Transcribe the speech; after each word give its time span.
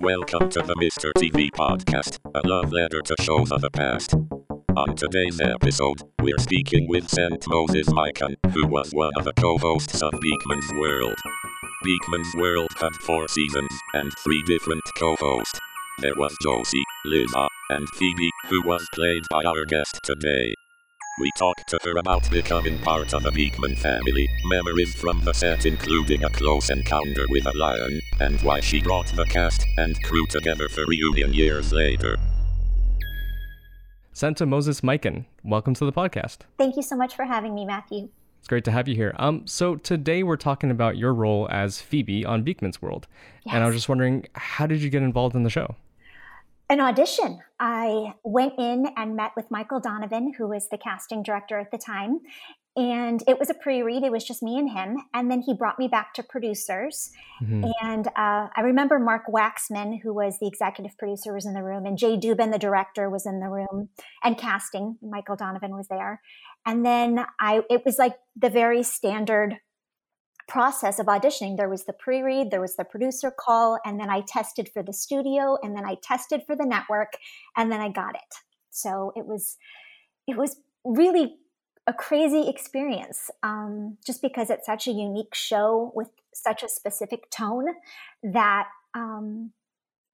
Welcome 0.00 0.48
to 0.50 0.62
the 0.62 0.76
Mr. 0.78 1.10
TV 1.18 1.50
podcast, 1.50 2.20
a 2.36 2.46
love 2.46 2.70
letter 2.70 3.00
to 3.00 3.16
shows 3.20 3.50
of 3.50 3.62
the 3.62 3.70
past. 3.70 4.14
On 4.76 4.94
today's 4.94 5.40
episode, 5.40 6.02
we're 6.20 6.38
speaking 6.38 6.86
with 6.88 7.08
Senta 7.08 7.48
Moses 7.48 7.88
Mikan, 7.88 8.36
who 8.52 8.68
was 8.68 8.92
one 8.92 9.10
of 9.16 9.24
the 9.24 9.32
co-hosts 9.32 10.00
of 10.02 10.12
Beakman's 10.12 10.72
World. 10.74 11.16
Beakman's 11.84 12.32
World 12.36 12.70
had 12.80 12.94
four 12.94 13.26
seasons 13.26 13.72
and 13.94 14.12
three 14.22 14.44
different 14.44 14.84
co-hosts. 14.96 15.58
There 15.98 16.14
was 16.14 16.36
Josie, 16.44 16.84
Liza, 17.06 17.48
and 17.70 17.88
Phoebe, 17.88 18.30
who 18.50 18.62
was 18.64 18.86
played 18.94 19.24
by 19.32 19.42
our 19.42 19.64
guest 19.64 19.98
today. 20.04 20.54
We 21.18 21.30
talked 21.36 21.68
to 21.68 21.78
her 21.84 21.98
about 21.98 22.30
becoming 22.30 22.78
part 22.78 23.12
of 23.12 23.22
the 23.22 23.30
Beakman 23.30 23.76
family, 23.76 24.26
memories 24.46 24.94
from 24.94 25.22
the 25.24 25.34
set 25.34 25.66
including 25.66 26.24
a 26.24 26.30
close 26.30 26.70
encounter 26.70 27.26
with 27.28 27.44
a 27.46 27.52
lion, 27.58 28.00
and 28.20 28.40
why 28.40 28.60
she 28.60 28.80
brought 28.80 29.08
the 29.08 29.26
cast 29.26 29.66
and 29.76 30.02
crew 30.04 30.24
together 30.28 30.70
for 30.70 30.86
reunion 30.86 31.34
years 31.34 31.70
later. 31.70 32.16
Senta 34.14 34.46
Moses 34.46 34.80
Mikan, 34.80 35.26
welcome 35.44 35.74
to 35.74 35.84
the 35.84 35.92
podcast. 35.92 36.38
Thank 36.56 36.76
you 36.76 36.82
so 36.82 36.96
much 36.96 37.14
for 37.14 37.26
having 37.26 37.54
me, 37.54 37.66
Matthew. 37.66 38.08
It's 38.38 38.48
great 38.48 38.64
to 38.64 38.70
have 38.72 38.88
you 38.88 38.94
here. 38.96 39.14
Um, 39.18 39.46
so 39.46 39.76
today 39.76 40.22
we're 40.22 40.36
talking 40.36 40.70
about 40.70 40.96
your 40.96 41.12
role 41.12 41.46
as 41.50 41.78
Phoebe 41.82 42.24
on 42.24 42.42
Beakman's 42.42 42.80
World, 42.80 43.06
Yes. 43.44 43.54
and 43.54 43.62
I 43.62 43.66
was 43.66 43.76
just 43.76 43.88
wondering, 43.88 44.24
how 44.34 44.66
did 44.66 44.80
you 44.80 44.88
get 44.88 45.02
involved 45.02 45.36
in 45.36 45.42
the 45.42 45.50
show? 45.50 45.76
An 46.72 46.80
audition. 46.80 47.38
I 47.60 48.14
went 48.24 48.54
in 48.56 48.86
and 48.96 49.14
met 49.14 49.32
with 49.36 49.50
Michael 49.50 49.78
Donovan, 49.78 50.32
who 50.38 50.48
was 50.48 50.70
the 50.70 50.78
casting 50.78 51.22
director 51.22 51.58
at 51.58 51.70
the 51.70 51.76
time. 51.76 52.20
And 52.74 53.22
it 53.28 53.38
was 53.38 53.50
a 53.50 53.54
pre 53.54 53.82
read, 53.82 54.02
it 54.04 54.10
was 54.10 54.24
just 54.24 54.42
me 54.42 54.58
and 54.58 54.70
him. 54.70 54.96
And 55.12 55.30
then 55.30 55.42
he 55.42 55.52
brought 55.52 55.78
me 55.78 55.86
back 55.86 56.14
to 56.14 56.22
producers. 56.22 57.12
Mhm. 57.42 57.70
And 57.82 58.06
uh, 58.08 58.48
I 58.56 58.62
remember 58.62 58.98
Mark 58.98 59.24
Waxman, 59.26 60.00
who 60.00 60.14
was 60.14 60.38
the 60.38 60.46
executive 60.46 60.96
producer, 60.96 61.34
was 61.34 61.44
in 61.44 61.52
the 61.52 61.62
room, 61.62 61.84
and 61.84 61.98
Jay 61.98 62.16
Dubin, 62.16 62.50
the 62.50 62.58
director, 62.58 63.10
was 63.10 63.26
in 63.26 63.40
the 63.40 63.50
room, 63.50 63.90
and 64.24 64.38
casting. 64.38 64.96
Michael 65.02 65.36
Donovan 65.36 65.76
was 65.76 65.88
there. 65.88 66.22
And 66.64 66.86
then 66.86 67.26
I, 67.38 67.60
it 67.68 67.84
was 67.84 67.98
like 67.98 68.14
the 68.34 68.48
very 68.48 68.82
standard 68.82 69.58
process 70.48 70.98
of 70.98 71.06
auditioning. 71.06 71.56
There 71.56 71.68
was 71.68 71.84
the 71.84 71.92
pre 71.92 72.22
read, 72.22 72.50
there 72.50 72.60
was 72.60 72.76
the 72.76 72.84
producer 72.84 73.30
call, 73.30 73.78
and 73.84 73.98
then 73.98 74.10
I 74.10 74.22
tested 74.26 74.68
for 74.72 74.82
the 74.82 74.92
studio, 74.92 75.56
and 75.62 75.76
then 75.76 75.84
I 75.84 75.96
tested 76.02 76.42
for 76.46 76.56
the 76.56 76.66
network, 76.66 77.12
and 77.56 77.70
then 77.70 77.80
I 77.80 77.88
got 77.88 78.14
it. 78.14 78.34
So 78.70 79.12
it 79.16 79.26
was, 79.26 79.56
it 80.26 80.36
was 80.36 80.56
really 80.84 81.36
a 81.86 81.92
crazy 81.92 82.48
experience 82.48 83.30
um, 83.42 83.98
just 84.06 84.22
because 84.22 84.50
it's 84.50 84.66
such 84.66 84.86
a 84.86 84.92
unique 84.92 85.34
show 85.34 85.92
with 85.94 86.08
such 86.32 86.62
a 86.62 86.68
specific 86.68 87.28
tone 87.30 87.66
that 88.22 88.68
um, 88.94 89.52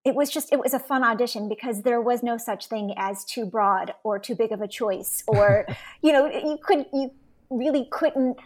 it 0.05 0.15
was 0.15 0.31
just 0.31 0.53
it 0.53 0.59
was 0.59 0.73
a 0.73 0.79
fun 0.79 1.05
audition 1.05 1.49
because 1.49 1.83
there 1.83 2.01
was 2.01 2.23
no 2.23 2.39
such 2.39 2.67
thing 2.67 2.95
as 2.97 3.25
too 3.25 3.45
broad 3.45 3.93
or 4.05 4.19
too 4.19 4.35
big 4.35 4.53
of 4.53 4.61
a 4.61 4.69
choice 4.69 5.23
or 5.27 5.67
you 6.03 6.13
know 6.13 6.27
you 6.27 6.59
could 6.63 6.87
you 6.93 7.11
really 7.51 7.87
couldn't 7.91 8.39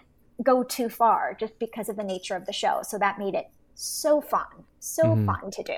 go 0.43 0.63
too 0.63 0.89
far 0.89 1.35
just 1.39 1.59
because 1.59 1.89
of 1.89 1.97
the 1.97 2.03
nature 2.05 2.37
of 2.37 2.47
the 2.47 2.53
show 2.53 2.81
so 2.83 2.99
that 2.99 3.19
made 3.19 3.35
it 3.35 3.49
so 3.75 4.21
fun 4.21 4.47
so 4.81 5.15
Mhm. 5.17 5.27
fun 5.27 5.51
to 5.51 5.63
do 5.63 5.77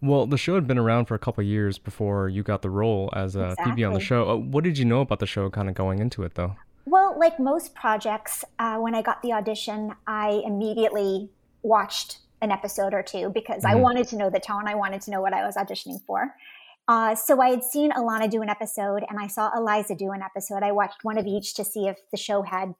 Well, 0.00 0.26
the 0.26 0.38
show 0.38 0.54
had 0.54 0.66
been 0.66 0.78
around 0.78 1.06
for 1.06 1.14
a 1.14 1.18
couple 1.18 1.42
of 1.42 1.46
years 1.46 1.78
before 1.78 2.28
you 2.30 2.42
got 2.42 2.62
the 2.62 2.70
role 2.70 3.10
as 3.14 3.36
uh, 3.36 3.54
Phoebe 3.62 3.84
on 3.84 3.92
the 3.92 4.00
show. 4.00 4.30
Uh, 4.30 4.36
what 4.36 4.64
did 4.64 4.78
you 4.78 4.86
know 4.86 5.02
about 5.02 5.18
the 5.18 5.26
show 5.26 5.50
kind 5.50 5.68
of 5.68 5.74
going 5.74 5.98
into 5.98 6.22
it, 6.22 6.36
though? 6.36 6.56
Well, 6.86 7.18
like 7.18 7.38
most 7.38 7.74
projects, 7.74 8.46
uh, 8.58 8.78
when 8.78 8.94
I 8.94 9.02
got 9.02 9.20
the 9.20 9.34
audition, 9.34 9.94
I 10.06 10.40
immediately 10.46 11.28
watched 11.62 12.20
an 12.40 12.50
episode 12.50 12.94
or 12.94 13.02
two 13.02 13.28
because 13.28 13.62
I 13.66 13.74
Mhm. 13.74 13.80
wanted 13.80 14.08
to 14.08 14.16
know 14.16 14.30
the 14.30 14.40
tone. 14.40 14.66
I 14.66 14.74
wanted 14.74 15.02
to 15.02 15.10
know 15.10 15.20
what 15.20 15.34
I 15.34 15.44
was 15.44 15.56
auditioning 15.56 16.00
for. 16.06 16.34
Uh, 16.86 17.14
so 17.14 17.42
I 17.42 17.50
had 17.50 17.62
seen 17.62 17.90
Alanna 17.90 18.30
do 18.30 18.40
an 18.40 18.48
episode 18.48 19.04
and 19.10 19.18
I 19.20 19.26
saw 19.26 19.50
Eliza 19.54 19.94
do 19.94 20.12
an 20.12 20.22
episode. 20.22 20.62
I 20.62 20.72
watched 20.72 21.04
one 21.04 21.18
of 21.18 21.26
each 21.26 21.52
to 21.56 21.64
see 21.64 21.88
if 21.88 21.98
the 22.10 22.16
show 22.16 22.40
had 22.40 22.74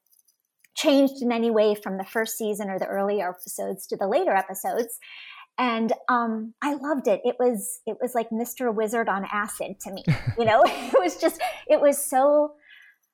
changed 0.79 1.21
in 1.21 1.33
any 1.33 1.51
way 1.51 1.75
from 1.75 1.99
the 1.99 2.05
first 2.05 2.39
season 2.39 2.71
or 2.71 2.79
the 2.79 2.87
earlier 2.87 3.29
episodes 3.31 3.87
to 3.89 3.97
the 3.97 4.07
later 4.07 4.33
episodes. 4.33 4.99
And 5.59 5.93
um, 6.09 6.55
I 6.63 6.75
loved 6.75 7.09
it. 7.09 7.21
It 7.25 7.35
was 7.41 7.81
it 7.85 7.97
was 8.01 8.15
like 8.15 8.31
Mr. 8.31 8.73
Wizard 8.73 9.09
on 9.09 9.27
acid 9.31 9.81
to 9.81 9.93
me. 9.93 10.05
You 10.39 10.45
know, 10.45 10.63
it 10.67 10.99
was 10.99 11.17
just 11.17 11.41
it 11.67 11.81
was 11.81 12.03
so 12.03 12.53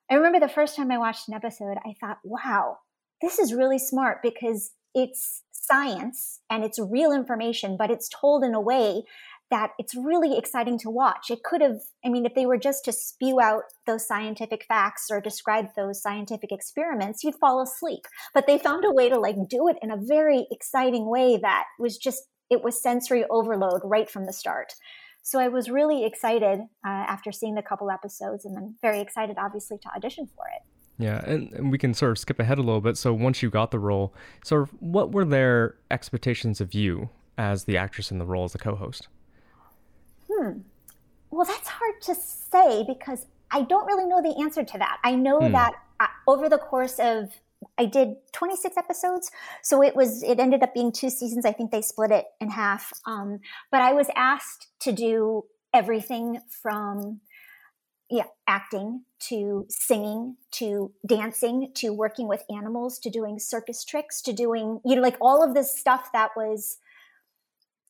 I 0.09 0.15
remember 0.15 0.39
the 0.39 0.47
first 0.47 0.75
time 0.75 0.91
I 0.91 0.99
watched 0.99 1.27
an 1.27 1.33
episode, 1.33 1.77
I 1.83 1.95
thought, 1.99 2.19
wow, 2.23 2.77
this 3.21 3.39
is 3.39 3.53
really 3.53 3.79
smart 3.79 4.19
because 4.21 4.71
it's 4.93 5.41
science 5.51 6.41
and 6.49 6.63
it's 6.63 6.77
real 6.77 7.11
information, 7.11 7.75
but 7.77 7.89
it's 7.89 8.07
told 8.09 8.43
in 8.43 8.53
a 8.53 8.61
way 8.61 9.03
that 9.51 9.71
it's 9.77 9.95
really 9.95 10.37
exciting 10.37 10.79
to 10.79 10.89
watch. 10.89 11.29
It 11.29 11.43
could 11.43 11.61
have, 11.61 11.79
I 12.03 12.09
mean, 12.09 12.25
if 12.25 12.33
they 12.33 12.45
were 12.45 12.57
just 12.57 12.83
to 12.85 12.91
spew 12.91 13.39
out 13.39 13.63
those 13.85 14.07
scientific 14.07 14.65
facts 14.67 15.07
or 15.11 15.21
describe 15.21 15.67
those 15.75 16.01
scientific 16.01 16.51
experiments, 16.51 17.23
you'd 17.23 17.35
fall 17.35 17.61
asleep. 17.61 18.05
But 18.33 18.47
they 18.47 18.57
found 18.57 18.85
a 18.85 18.91
way 18.91 19.07
to 19.09 19.19
like 19.19 19.35
do 19.47 19.67
it 19.67 19.77
in 19.81 19.91
a 19.91 19.97
very 19.97 20.47
exciting 20.51 21.09
way 21.09 21.37
that 21.41 21.65
was 21.79 21.97
just, 21.97 22.23
it 22.49 22.63
was 22.63 22.81
sensory 22.81 23.23
overload 23.29 23.81
right 23.83 24.09
from 24.09 24.25
the 24.25 24.33
start. 24.33 24.73
So 25.21 25.39
I 25.39 25.47
was 25.47 25.69
really 25.69 26.05
excited 26.05 26.59
uh, 26.85 26.87
after 26.87 27.31
seeing 27.31 27.55
the 27.55 27.61
couple 27.61 27.89
episodes 27.89 28.45
and 28.45 28.55
then 28.55 28.75
very 28.81 28.99
excited, 28.99 29.37
obviously, 29.39 29.77
to 29.79 29.89
audition 29.95 30.27
for 30.35 30.45
it. 30.47 30.61
Yeah, 30.97 31.23
and, 31.25 31.51
and 31.53 31.71
we 31.71 31.77
can 31.77 31.93
sort 31.93 32.11
of 32.11 32.17
skip 32.19 32.39
ahead 32.39 32.57
a 32.57 32.61
little 32.61 32.81
bit. 32.81 32.97
So 32.97 33.13
once 33.13 33.43
you 33.43 33.49
got 33.49 33.71
the 33.71 33.79
role, 33.79 34.13
sort 34.43 34.63
of 34.63 34.69
what 34.79 35.11
were 35.11 35.25
their 35.25 35.75
expectations 35.91 36.61
of 36.61 36.73
you 36.73 37.09
as 37.37 37.65
the 37.65 37.75
actress 37.75 38.11
in 38.11 38.17
the 38.17 38.25
role 38.25 38.45
as 38.45 38.53
the 38.53 38.59
co-host? 38.59 39.07
Hmm. 40.37 40.59
Well, 41.31 41.45
that's 41.45 41.67
hard 41.67 42.01
to 42.03 42.15
say 42.15 42.83
because 42.87 43.25
I 43.51 43.61
don't 43.63 43.85
really 43.85 44.05
know 44.05 44.21
the 44.21 44.41
answer 44.41 44.63
to 44.63 44.77
that. 44.77 44.99
I 45.03 45.15
know 45.15 45.47
Hmm. 45.47 45.51
that 45.51 45.73
uh, 45.99 46.07
over 46.27 46.49
the 46.49 46.57
course 46.57 46.99
of 46.99 47.31
I 47.77 47.85
did 47.85 48.15
26 48.33 48.77
episodes, 48.77 49.31
so 49.63 49.81
it 49.81 49.95
was 49.95 50.23
it 50.23 50.39
ended 50.39 50.61
up 50.63 50.73
being 50.73 50.91
two 50.91 51.09
seasons. 51.09 51.45
I 51.45 51.51
think 51.51 51.71
they 51.71 51.81
split 51.81 52.11
it 52.11 52.25
in 52.39 52.49
half. 52.49 52.93
Um, 53.05 53.39
but 53.71 53.81
I 53.81 53.93
was 53.93 54.07
asked 54.15 54.67
to 54.81 54.91
do 54.91 55.45
everything 55.73 56.41
from 56.61 57.21
yeah, 58.09 58.25
acting 58.47 59.03
to 59.19 59.65
singing 59.69 60.37
to 60.51 60.91
dancing 61.07 61.71
to 61.75 61.89
working 61.91 62.27
with 62.27 62.43
animals 62.55 62.99
to 62.99 63.09
doing 63.09 63.39
circus 63.39 63.83
tricks 63.83 64.21
to 64.21 64.33
doing 64.33 64.79
you 64.85 64.95
know 64.95 65.01
like 65.01 65.17
all 65.19 65.43
of 65.43 65.55
this 65.55 65.77
stuff 65.77 66.11
that 66.13 66.29
was 66.35 66.77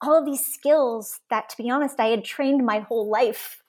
all 0.06 0.18
of 0.20 0.26
these 0.26 0.46
skills 0.46 1.20
that 1.30 1.50
to 1.50 1.58
be 1.58 1.70
honest 1.70 2.00
i 2.00 2.08
had 2.08 2.24
trained 2.24 2.66
my 2.66 2.80
whole 2.80 3.10
life 3.10 3.62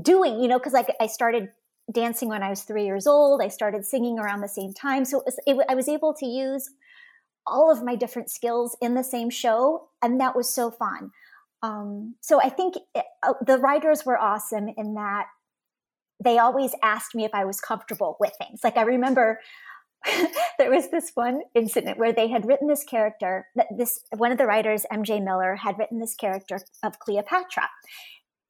doing 0.00 0.40
you 0.40 0.48
know 0.48 0.58
because 0.58 0.72
like 0.72 0.88
i 1.00 1.06
started 1.06 1.48
dancing 1.92 2.28
when 2.28 2.42
i 2.42 2.48
was 2.50 2.62
three 2.62 2.84
years 2.84 3.06
old. 3.06 3.42
I 3.42 3.48
started 3.48 3.84
singing 3.84 4.18
around 4.18 4.40
the 4.40 4.48
same 4.48 4.72
time. 4.72 5.04
So 5.04 5.18
it 5.18 5.24
was 5.24 5.38
it, 5.46 5.66
i 5.68 5.74
was 5.74 5.88
able 5.88 6.14
to 6.14 6.26
use 6.26 6.70
all 7.46 7.72
of 7.72 7.82
my 7.82 7.96
different 7.96 8.30
skills 8.30 8.76
in 8.80 8.94
the 8.94 9.02
same 9.02 9.28
show 9.28 9.88
and 10.00 10.20
that 10.20 10.36
was 10.36 10.52
so 10.52 10.70
fun. 10.70 11.10
Um, 11.62 12.16
so 12.20 12.40
i 12.40 12.48
think 12.48 12.76
it, 12.94 13.04
uh, 13.22 13.34
the 13.44 13.58
writers 13.58 14.04
were 14.04 14.18
awesome 14.18 14.68
in 14.76 14.94
that 14.94 15.26
they 16.22 16.38
always 16.38 16.72
asked 16.82 17.14
me 17.14 17.24
if 17.24 17.34
i 17.34 17.44
was 17.44 17.60
comfortable 17.60 18.16
with 18.20 18.32
things. 18.38 18.60
Like 18.64 18.76
i 18.76 18.82
remember 18.82 19.40
there 20.58 20.70
was 20.70 20.90
this 20.90 21.12
one 21.14 21.42
incident 21.54 21.98
where 21.98 22.12
they 22.12 22.28
had 22.28 22.46
written 22.46 22.68
this 22.68 22.84
character 22.84 23.46
that 23.54 23.66
this 23.76 24.00
one 24.16 24.32
of 24.32 24.38
the 24.38 24.46
writers 24.46 24.84
mj 24.92 25.22
miller 25.22 25.56
had 25.56 25.78
written 25.78 25.98
this 25.98 26.14
character 26.14 26.60
of 26.82 26.98
cleopatra. 26.98 27.68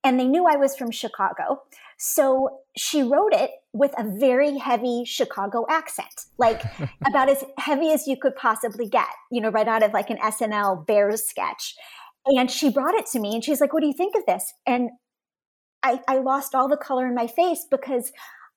And 0.05 0.19
they 0.19 0.27
knew 0.27 0.47
i 0.47 0.57
was 0.57 0.77
from 0.77 0.91
chicago. 0.91 1.63
So 1.99 2.61
she 2.77 3.03
wrote 3.03 3.33
it 3.33 3.51
with 3.73 3.93
a 3.97 4.05
very 4.19 4.59
heavy 4.59 5.05
chicago 5.07 5.65
accent 5.69 6.27
like 6.39 6.63
about 7.07 7.29
as 7.29 7.45
heavy 7.59 7.93
as 7.93 8.07
you 8.07 8.17
could 8.17 8.37
possibly 8.37 8.89
get 8.89 9.07
you 9.31 9.41
know 9.41 9.51
right 9.51 9.69
out 9.69 9.83
of 9.83 9.93
like 9.93 10.11
an 10.11 10.19
snl 10.19 10.87
bears 10.87 11.25
sketch. 11.29 11.75
And 12.25 12.51
she 12.51 12.71
brought 12.71 12.95
it 12.95 13.07
to 13.13 13.21
me 13.21 13.35
and 13.35 13.45
she's 13.45 13.61
like 13.61 13.73
what 13.73 13.81
do 13.81 13.87
you 13.87 13.95
think 13.95 14.15
of 14.17 14.25
this? 14.27 14.53
And 14.67 14.91
I, 15.83 16.01
I 16.07 16.19
lost 16.19 16.55
all 16.55 16.69
the 16.69 16.77
color 16.77 17.07
in 17.07 17.15
my 17.15 17.27
face 17.27 17.67
because 17.69 18.13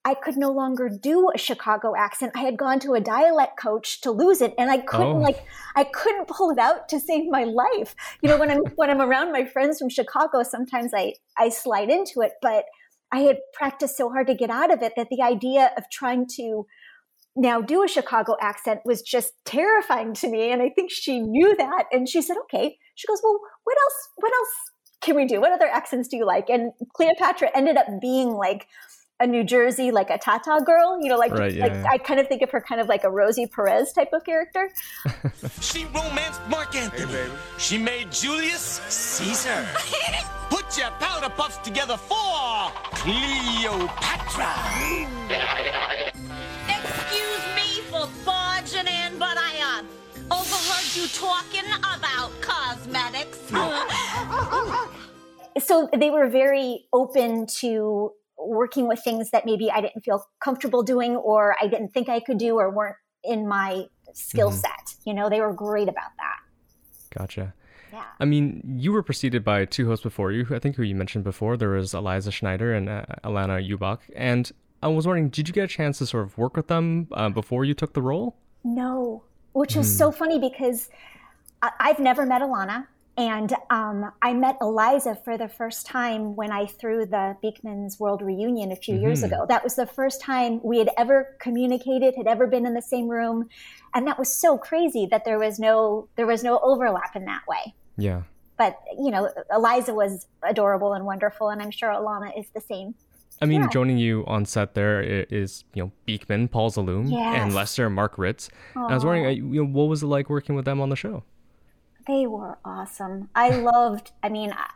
I 0.06 0.14
could 0.14 0.38
no 0.38 0.52
longer 0.52 0.88
do 0.88 1.32
a 1.34 1.38
Chicago 1.38 1.96
accent. 1.98 2.34
I 2.36 2.42
had 2.42 2.58
gone 2.58 2.80
to 2.82 2.94
a 2.94 3.02
dialect 3.02 3.58
coach 3.60 4.02
to 4.02 4.12
lose 4.12 4.40
it, 4.40 4.54
and 4.58 4.70
I 4.70 4.78
couldn't 4.78 5.18
Oh. 5.18 5.28
like 5.28 5.44
I 5.76 5.84
couldn't 5.84 6.28
pull 6.28 6.52
it 6.52 6.60
out 6.60 6.88
to 6.90 7.00
save 7.00 7.30
my 7.30 7.44
life. 7.44 7.96
You 8.22 8.30
know, 8.30 8.38
when 8.38 8.52
I'm 8.52 8.64
when 8.76 8.90
I'm 8.92 9.02
around 9.02 9.32
my 9.32 9.46
friends 9.46 9.80
from 9.80 9.90
Chicago, 9.90 10.44
sometimes 10.44 10.94
I 10.94 11.16
I 11.38 11.50
slide 11.50 11.90
into 11.90 12.22
it, 12.22 12.34
but 12.42 12.66
I 13.12 13.20
had 13.22 13.40
practiced 13.54 13.98
so 13.98 14.10
hard 14.10 14.28
to 14.28 14.36
get 14.36 14.50
out 14.50 14.72
of 14.72 14.82
it 14.84 14.94
that 14.96 15.10
the 15.10 15.22
idea 15.24 15.72
of 15.78 15.90
trying 15.90 16.28
to 16.38 16.66
now 17.36 17.60
do 17.62 17.84
a 17.84 17.88
Chicago 17.88 18.38
accent 18.40 18.82
was 18.86 19.02
just 19.02 19.34
terrifying 19.44 20.14
to 20.16 20.30
me. 20.30 20.52
And 20.52 20.62
I 20.62 20.70
think 20.70 20.92
she 20.92 21.20
knew 21.20 21.56
that, 21.58 21.86
and 21.92 22.08
she 22.08 22.22
said, 22.22 22.38
"Okay." 22.44 22.78
She 22.94 23.08
goes, 23.08 23.22
"Well, 23.24 23.40
what 23.64 23.78
else? 23.84 24.10
What 24.18 24.34
else 24.34 24.54
can 25.02 25.16
we 25.16 25.26
do? 25.26 25.42
What 25.42 25.52
other 25.52 25.68
accents 25.68 26.08
do 26.10 26.16
you 26.18 26.26
like?" 26.26 26.50
And 26.50 26.72
Cleopatra 26.94 27.50
ended 27.56 27.76
up 27.78 27.88
being 28.00 28.30
like 28.32 28.68
a 29.20 29.28
New 29.28 29.44
Jersey, 29.44 29.92
like 29.92 30.10
a 30.10 30.18
Tata 30.18 30.62
girl, 30.66 31.00
you 31.02 31.08
know, 31.08 31.18
like, 31.18 31.32
right, 31.32 31.54
yeah, 31.54 31.64
like 31.64 31.72
yeah. 31.72 31.86
I 31.90 31.98
kind 31.98 32.20
of 32.20 32.28
think 32.28 32.42
of 32.42 32.52
her 32.52 32.60
kind 32.60 32.82
of 32.82 32.88
like 32.88 33.06
a 33.06 33.10
Rosie 33.10 33.48
Perez 33.48 33.94
type 33.94 34.12
of 34.12 34.26
character. 34.26 34.70
she 35.62 35.86
romanced 35.86 36.42
Mark 36.50 36.76
Antony. 36.76 37.06
Hey, 37.06 37.30
she 37.58 37.78
made 37.78 38.12
Julius 38.12 38.82
Caesar. 38.90 39.66
Put 40.50 40.78
your 40.78 40.92
powder 41.00 41.30
puffs 41.30 41.58
together 41.60 41.96
for 41.98 42.72
Cleopatra. 42.92 44.54
Excuse 46.68 47.46
me 47.56 47.82
for 47.90 48.10
barging 48.26 48.88
in, 48.88 49.18
but 49.18 49.38
I 49.38 49.80
uh, 49.80 50.36
overheard 50.36 50.94
you 50.96 51.08
talking 51.08 51.64
about 51.80 52.32
cosmetics. 52.42 53.40
so 55.66 55.88
they 55.98 56.10
were 56.10 56.28
very 56.28 56.88
open 56.92 57.48
to 57.62 58.12
working 58.38 58.88
with 58.88 59.04
things 59.04 59.32
that 59.32 59.46
maybe 59.46 59.72
I 59.72 59.82
didn't 59.82 60.04
feel 60.04 60.26
comfortable 60.40 60.84
doing 60.84 61.16
or 61.16 61.56
I 61.62 61.68
didn't 61.68 61.90
think 61.90 62.10
I 62.10 62.20
could 62.20 62.38
do 62.38 62.56
or 62.56 62.70
weren't 62.70 62.96
in 63.24 63.48
my 63.48 63.86
skill 64.14 64.50
mm-hmm. 64.50 64.60
set. 64.60 64.96
You 65.06 65.14
know, 65.14 65.30
they 65.30 65.42
were 65.42 65.54
great 65.54 65.90
about 65.90 66.12
that. 66.18 67.18
Gotcha. 67.18 67.54
Yeah. 67.92 68.04
I 68.20 68.26
mean, 68.26 68.62
you 68.78 68.92
were 68.92 69.04
preceded 69.04 69.44
by 69.44 69.66
two 69.66 69.88
hosts 69.88 70.04
before 70.04 70.32
you. 70.32 70.46
I 70.52 70.60
think 70.60 70.76
who 70.76 70.84
you 70.84 70.96
mentioned 70.96 71.24
before. 71.24 71.56
There 71.56 71.70
was 71.70 71.94
Eliza 71.94 72.32
Schneider 72.32 72.74
and 72.74 72.90
uh, 72.90 73.06
Alanna 73.24 73.66
Ubach. 73.66 74.00
And 74.16 74.52
I 74.84 74.88
was 74.88 75.08
wondering, 75.08 75.30
did 75.30 75.48
you 75.48 75.54
get 75.54 75.64
a 75.64 75.68
chance 75.68 76.00
to 76.00 76.06
sort 76.06 76.24
of 76.24 76.38
work 76.38 76.58
with 76.58 76.68
them 76.68 77.08
uh, 77.14 77.30
before 77.30 77.64
you 77.64 77.74
took 77.74 77.94
the 77.94 78.02
role? 78.02 78.36
No, 78.64 79.24
which 79.54 79.76
was 79.76 79.88
mm. 79.88 79.98
so 79.98 80.12
funny 80.12 80.40
because 80.40 80.90
I- 81.62 81.72
I've 81.80 82.00
never 82.00 82.26
met 82.26 82.42
Alanna. 82.42 82.88
And 83.18 83.54
um, 83.70 84.12
I 84.22 84.34
met 84.34 84.58
Eliza 84.60 85.18
for 85.24 85.38
the 85.38 85.48
first 85.48 85.86
time 85.86 86.36
when 86.36 86.52
I 86.52 86.66
threw 86.66 87.06
the 87.06 87.38
Beakman's 87.42 87.98
World 87.98 88.22
Reunion 88.22 88.74
a 88.74 88.76
few 88.76 88.96
mm-hmm. 88.96 89.04
years 89.04 89.24
ago. 89.24 89.46
That 89.48 89.64
was 89.64 89.76
the 89.76 89.86
first 89.86 90.20
time 90.22 90.60
we 90.64 90.80
had 90.80 90.90
ever 90.98 91.36
communicated, 91.40 92.16
had 92.18 92.28
ever 92.28 92.46
been 92.46 92.66
in 92.66 92.74
the 92.74 92.82
same 92.82 93.08
room, 93.08 93.48
and 93.94 94.06
that 94.08 94.20
was 94.20 94.36
so 94.36 94.58
crazy 94.58 95.08
that 95.12 95.24
there 95.24 95.40
was 95.40 95.60
no 95.60 96.10
there 96.18 96.28
was 96.28 96.44
no 96.44 96.60
overlap 96.60 97.16
in 97.16 97.24
that 97.26 97.44
way. 97.48 97.74
Yeah. 97.96 98.24
But 98.58 98.78
you 98.98 99.12
know, 99.12 99.30
Eliza 99.50 99.94
was 99.94 100.28
adorable 100.44 100.94
and 100.94 101.06
wonderful, 101.06 101.50
and 101.50 101.62
I'm 101.62 101.72
sure 101.72 101.90
Alanna 101.90 102.38
is 102.38 102.48
the 102.54 102.62
same. 102.62 102.96
I 103.42 103.46
mean, 103.46 103.62
yeah. 103.62 103.70
joining 103.70 103.98
you 103.98 104.26
on 104.28 104.46
set 104.46 104.74
there 104.74 105.02
is 105.02 105.64
you 105.74 105.84
know 105.84 105.92
Beakman, 106.06 106.52
Paul 106.52 106.70
Zaloom, 106.70 107.10
yes. 107.10 107.38
and 107.38 107.54
Lester 107.54 107.90
Mark 107.90 108.18
Ritts. 108.18 108.50
I 108.76 108.94
was 108.94 109.06
wondering, 109.06 109.26
uh, 109.26 109.30
you 109.30 109.64
know, 109.64 109.70
what 109.70 109.86
was 109.86 110.04
it 110.04 110.08
like 110.08 110.30
working 110.30 110.56
with 110.56 110.66
them 110.66 110.82
on 110.82 110.90
the 110.90 110.96
show? 110.98 111.24
They 112.08 112.28
were 112.28 112.58
awesome. 112.64 113.30
I 113.36 113.50
loved, 113.60 114.12
I 114.24 114.30
mean, 114.30 114.52
I, 114.52 114.68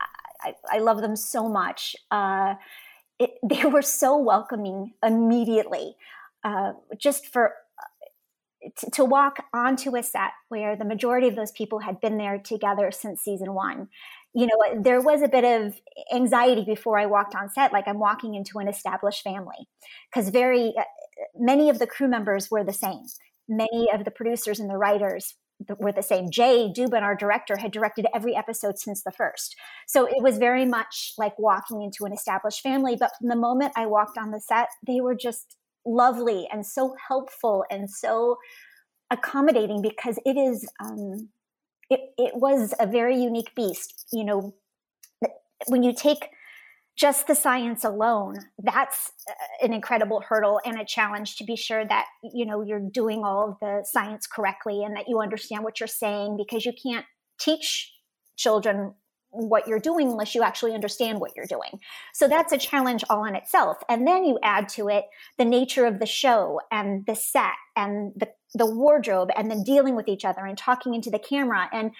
I, 0.42 0.76
I 0.76 0.78
love 0.78 1.00
them 1.00 1.16
so 1.16 1.48
much. 1.48 1.96
Uh, 2.10 2.54
it, 3.18 3.32
they 3.42 3.64
were 3.66 3.82
so 3.82 4.18
welcoming 4.18 4.94
immediately. 5.02 5.96
Uh, 6.42 6.72
just 6.96 7.26
for 7.26 7.52
uh, 8.64 8.68
to 8.92 9.04
walk 9.04 9.44
onto 9.52 9.94
a 9.96 10.02
set 10.02 10.30
where 10.48 10.74
the 10.74 10.86
majority 10.86 11.28
of 11.28 11.36
those 11.36 11.52
people 11.52 11.80
had 11.80 12.00
been 12.00 12.16
there 12.16 12.38
together 12.38 12.90
since 12.90 13.20
season 13.20 13.52
one. 13.52 13.88
You 14.32 14.46
know, 14.46 14.80
there 14.80 15.00
was 15.00 15.22
a 15.22 15.28
bit 15.28 15.44
of 15.44 15.74
anxiety 16.14 16.64
before 16.64 16.98
I 16.98 17.04
walked 17.04 17.34
on 17.34 17.50
set, 17.50 17.72
like 17.72 17.86
I'm 17.86 17.98
walking 17.98 18.34
into 18.34 18.58
an 18.58 18.68
established 18.68 19.22
family, 19.22 19.68
because 20.10 20.30
very 20.30 20.72
uh, 20.78 20.84
many 21.36 21.68
of 21.68 21.78
the 21.78 21.86
crew 21.86 22.08
members 22.08 22.50
were 22.50 22.64
the 22.64 22.72
same. 22.72 23.02
Many 23.48 23.88
of 23.92 24.04
the 24.04 24.10
producers 24.10 24.60
and 24.60 24.70
the 24.70 24.76
writers 24.78 25.34
were 25.78 25.92
the 25.92 26.02
same. 26.02 26.30
Jay 26.30 26.72
Dubin, 26.74 27.02
our 27.02 27.14
director, 27.14 27.56
had 27.56 27.70
directed 27.72 28.06
every 28.14 28.34
episode 28.34 28.78
since 28.78 29.02
the 29.02 29.12
first. 29.12 29.56
So 29.86 30.06
it 30.06 30.22
was 30.22 30.38
very 30.38 30.64
much 30.64 31.14
like 31.18 31.38
walking 31.38 31.82
into 31.82 32.04
an 32.04 32.12
established 32.12 32.60
family. 32.62 32.96
But 32.98 33.12
from 33.18 33.28
the 33.28 33.36
moment 33.36 33.72
I 33.76 33.86
walked 33.86 34.18
on 34.18 34.30
the 34.30 34.40
set, 34.40 34.68
they 34.86 35.00
were 35.00 35.14
just 35.14 35.56
lovely 35.84 36.48
and 36.52 36.66
so 36.66 36.94
helpful 37.08 37.64
and 37.70 37.90
so 37.90 38.36
accommodating 39.10 39.82
because 39.82 40.18
it 40.24 40.36
is, 40.36 40.68
um, 40.80 41.28
it, 41.88 42.00
it 42.16 42.34
was 42.34 42.74
a 42.78 42.86
very 42.86 43.20
unique 43.20 43.54
beast. 43.54 44.06
You 44.12 44.24
know, 44.24 44.54
when 45.66 45.82
you 45.82 45.92
take 45.92 46.28
just 46.96 47.26
the 47.26 47.34
science 47.34 47.84
alone 47.84 48.36
that's 48.62 49.12
uh, 49.28 49.32
an 49.64 49.72
incredible 49.72 50.20
hurdle 50.20 50.60
and 50.64 50.78
a 50.78 50.84
challenge 50.84 51.36
to 51.36 51.44
be 51.44 51.56
sure 51.56 51.84
that 51.86 52.06
you 52.22 52.44
know 52.44 52.62
you're 52.62 52.80
doing 52.92 53.22
all 53.24 53.48
of 53.48 53.56
the 53.60 53.84
science 53.90 54.26
correctly 54.26 54.82
and 54.84 54.96
that 54.96 55.08
you 55.08 55.20
understand 55.20 55.64
what 55.64 55.80
you're 55.80 55.86
saying 55.86 56.36
because 56.36 56.64
you 56.64 56.72
can't 56.82 57.06
teach 57.38 57.92
children 58.36 58.94
what 59.32 59.66
you're 59.66 59.80
doing 59.80 60.08
unless 60.08 60.34
you 60.34 60.42
actually 60.42 60.74
understand 60.74 61.20
what 61.20 61.32
you're 61.36 61.46
doing. 61.46 61.80
So 62.12 62.26
that's 62.26 62.52
a 62.52 62.58
challenge 62.58 63.04
all 63.08 63.24
in 63.24 63.36
itself. 63.36 63.78
And 63.88 64.06
then 64.06 64.24
you 64.24 64.38
add 64.42 64.68
to 64.70 64.88
it 64.88 65.04
the 65.38 65.44
nature 65.44 65.86
of 65.86 66.00
the 66.00 66.06
show 66.06 66.60
and 66.70 67.06
the 67.06 67.14
set 67.14 67.54
and 67.76 68.12
the, 68.16 68.28
the 68.54 68.66
wardrobe 68.66 69.30
and 69.36 69.50
then 69.50 69.62
dealing 69.62 69.94
with 69.94 70.08
each 70.08 70.24
other 70.24 70.44
and 70.44 70.58
talking 70.58 70.94
into 70.94 71.10
the 71.10 71.18
camera. 71.18 71.68
And 71.72 71.92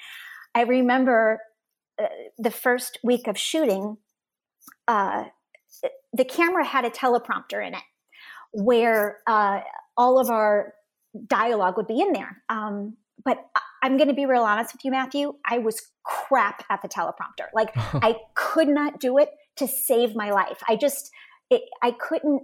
I 0.55 0.63
remember 0.63 1.41
uh, 2.01 2.07
the 2.39 2.51
first 2.51 2.99
week 3.05 3.29
of 3.29 3.39
shooting, 3.39 3.97
uh, 4.89 5.25
the 6.13 6.25
camera 6.25 6.65
had 6.65 6.85
a 6.85 6.91
teleprompter 6.91 7.67
in 7.67 7.75
it 7.75 7.83
where 8.53 9.19
uh, 9.27 9.61
all 9.97 10.19
of 10.19 10.31
our 10.31 10.75
dialogue 11.27 11.77
would 11.77 11.87
be 11.87 12.01
in 12.01 12.13
there. 12.13 12.43
Um, 12.49 12.97
but 13.25 13.39
I'm 13.83 13.97
going 13.97 14.09
to 14.09 14.15
be 14.15 14.27
real 14.27 14.43
honest 14.43 14.75
with 14.75 14.85
you, 14.85 14.91
Matthew. 14.91 15.35
I 15.45 15.59
was 15.59 15.81
crap 16.05 16.65
at 16.71 16.83
the 16.83 16.89
teleprompter. 16.89 17.47
Like 17.55 17.71
I 17.77 18.17
could 18.35 18.69
not 18.69 19.01
do 19.01 19.19
it 19.19 19.31
to 19.57 19.69
save 19.69 20.15
my 20.15 20.31
life. 20.31 20.63
I 20.69 20.77
just, 20.77 21.11
it, 21.51 21.63
I 21.83 21.93
couldn't. 21.93 22.43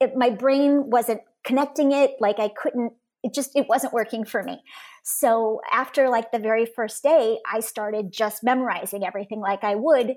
It, 0.00 0.12
my 0.14 0.30
brain 0.30 0.90
wasn't 0.90 1.20
connecting 1.44 1.92
it. 1.92 2.12
Like 2.20 2.38
I 2.38 2.48
couldn't. 2.48 2.92
It 3.22 3.34
just 3.34 3.50
it 3.56 3.66
wasn't 3.68 3.92
working 3.92 4.24
for 4.24 4.42
me. 4.42 4.62
So 5.02 5.60
after 5.72 6.08
like 6.08 6.32
the 6.32 6.38
very 6.38 6.66
first 6.66 7.02
day, 7.02 7.38
I 7.50 7.60
started 7.60 8.12
just 8.12 8.44
memorizing 8.44 9.04
everything 9.04 9.40
like 9.40 9.64
I 9.64 9.74
would 9.74 10.16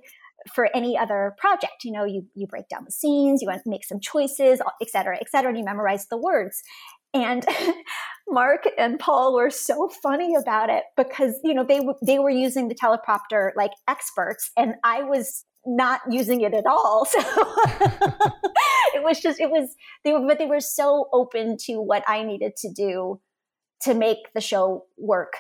for 0.54 0.70
any 0.76 0.98
other 0.98 1.36
project. 1.38 1.84
You 1.84 1.92
know, 1.92 2.06
you 2.06 2.26
you 2.36 2.48
break 2.48 2.68
down 2.70 2.84
the 2.86 2.92
scenes, 2.92 3.42
you 3.42 3.48
want 3.48 3.64
to 3.64 3.70
make 3.70 3.86
some 3.86 4.00
choices, 4.00 4.62
et 4.82 4.90
cetera, 4.90 5.18
et 5.20 5.30
cetera, 5.30 5.50
and 5.50 5.58
you 5.58 5.66
memorize 5.66 6.08
the 6.08 6.18
words. 6.18 6.62
And 7.14 7.46
Mark 8.30 8.68
and 8.78 9.00
Paul 9.00 9.36
were 9.36 9.50
so 9.50 9.90
funny 10.04 10.36
about 10.36 10.70
it 10.70 10.84
because 10.96 11.40
you 11.44 11.54
know 11.54 11.64
they 11.64 11.82
they 12.06 12.20
were 12.20 12.30
using 12.30 12.68
the 12.68 12.76
teleprompter 12.76 13.52
like 13.56 13.72
experts, 13.88 14.52
and 14.58 14.76
I 14.84 15.04
was 15.04 15.46
not 15.66 16.02
using 16.10 16.42
it 16.42 16.54
at 16.54 16.66
all. 16.66 17.08
So 17.20 17.20
it 18.96 19.04
was 19.04 19.20
just 19.20 19.40
it 19.40 19.50
was 19.50 19.76
they 20.04 20.14
were 20.14 20.26
but 20.26 20.40
they 20.40 20.46
were 20.46 20.60
so 20.60 21.08
open 21.14 21.58
to 21.66 21.82
what 21.82 22.04
I 22.08 22.24
needed 22.24 22.56
to 22.58 22.72
do 22.72 23.20
to 23.82 23.94
make 23.94 24.18
the 24.34 24.42
show 24.42 24.86
work 24.98 25.34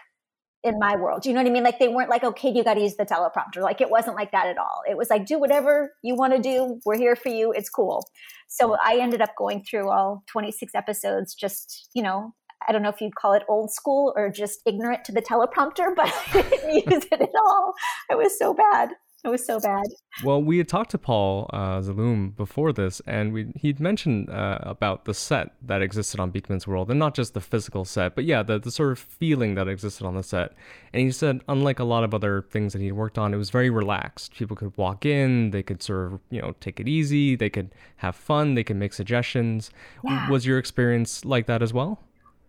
in 0.63 0.77
my 0.77 0.95
world. 0.95 1.25
You 1.25 1.33
know 1.33 1.41
what 1.41 1.49
I 1.49 1.53
mean? 1.53 1.63
Like 1.63 1.79
they 1.79 1.87
weren't 1.87 2.09
like, 2.09 2.23
okay, 2.23 2.49
you 2.49 2.63
got 2.63 2.73
to 2.73 2.81
use 2.81 2.95
the 2.97 3.05
teleprompter. 3.05 3.61
Like 3.61 3.81
it 3.81 3.89
wasn't 3.89 4.15
like 4.15 4.31
that 4.31 4.47
at 4.47 4.57
all. 4.57 4.81
It 4.89 4.97
was 4.97 5.09
like, 5.09 5.25
do 5.25 5.39
whatever 5.39 5.93
you 6.03 6.15
want 6.15 6.33
to 6.33 6.41
do. 6.41 6.79
We're 6.85 6.97
here 6.97 7.15
for 7.15 7.29
you. 7.29 7.53
It's 7.53 7.69
cool. 7.69 8.05
So 8.47 8.75
I 8.83 8.97
ended 8.99 9.21
up 9.21 9.35
going 9.37 9.63
through 9.63 9.89
all 9.89 10.23
26 10.27 10.75
episodes, 10.75 11.33
just, 11.33 11.89
you 11.93 12.03
know, 12.03 12.33
I 12.67 12.73
don't 12.73 12.83
know 12.83 12.89
if 12.89 12.99
you'd 12.99 13.15
call 13.15 13.33
it 13.33 13.43
old 13.47 13.71
school 13.71 14.13
or 14.17 14.29
just 14.29 14.59
ignorant 14.65 15.05
to 15.05 15.11
the 15.13 15.21
teleprompter, 15.21 15.95
but 15.95 16.13
I 16.33 16.41
didn't 16.41 16.73
use 16.73 17.05
it 17.11 17.21
at 17.21 17.29
all. 17.35 17.73
It 18.09 18.17
was 18.17 18.37
so 18.37 18.53
bad. 18.53 18.89
It 19.23 19.27
was 19.27 19.45
so 19.45 19.59
bad. 19.59 19.85
Well, 20.23 20.41
we 20.41 20.59
had 20.59 20.69
talked 20.69 20.91
to 20.91 20.97
Paul 20.97 21.49
uh, 21.51 21.81
Zaloom 21.81 22.35
before 22.38 22.71
this, 22.71 23.01
and 23.05 23.33
we, 23.33 23.51
he'd 23.55 23.79
mentioned 23.79 24.29
uh, 24.29 24.59
about 24.61 25.03
the 25.03 25.13
set 25.13 25.51
that 25.61 25.81
existed 25.81 26.21
on 26.21 26.31
Beakman's 26.31 26.65
World, 26.65 26.89
and 26.89 26.97
not 26.97 27.15
just 27.15 27.33
the 27.33 27.41
physical 27.41 27.83
set, 27.83 28.15
but 28.15 28.23
yeah, 28.23 28.43
the, 28.43 28.59
the 28.59 28.71
sort 28.71 28.93
of 28.93 28.99
feeling 28.99 29.55
that 29.55 29.67
existed 29.67 30.05
on 30.05 30.15
the 30.15 30.23
set. 30.23 30.53
And 30.93 31.01
he 31.01 31.11
said, 31.11 31.41
unlike 31.49 31.79
a 31.79 31.83
lot 31.83 32.05
of 32.05 32.13
other 32.13 32.43
things 32.49 32.71
that 32.71 32.81
he 32.81 32.93
worked 32.93 33.17
on, 33.17 33.33
it 33.33 33.38
was 33.38 33.49
very 33.49 33.69
relaxed. 33.69 34.35
People 34.35 34.55
could 34.55 34.75
walk 34.77 35.05
in, 35.05 35.51
they 35.51 35.63
could 35.63 35.83
sort 35.83 36.13
of, 36.13 36.19
you 36.29 36.41
know, 36.41 36.55
take 36.61 36.79
it 36.79 36.88
easy, 36.88 37.35
they 37.35 37.49
could 37.49 37.75
have 37.97 38.15
fun, 38.15 38.55
they 38.55 38.63
could 38.63 38.77
make 38.77 38.93
suggestions. 38.93 39.69
Yeah. 40.05 40.29
Was 40.29 40.45
your 40.45 40.57
experience 40.57 41.25
like 41.25 41.45
that 41.47 41.61
as 41.61 41.73
well? 41.73 41.99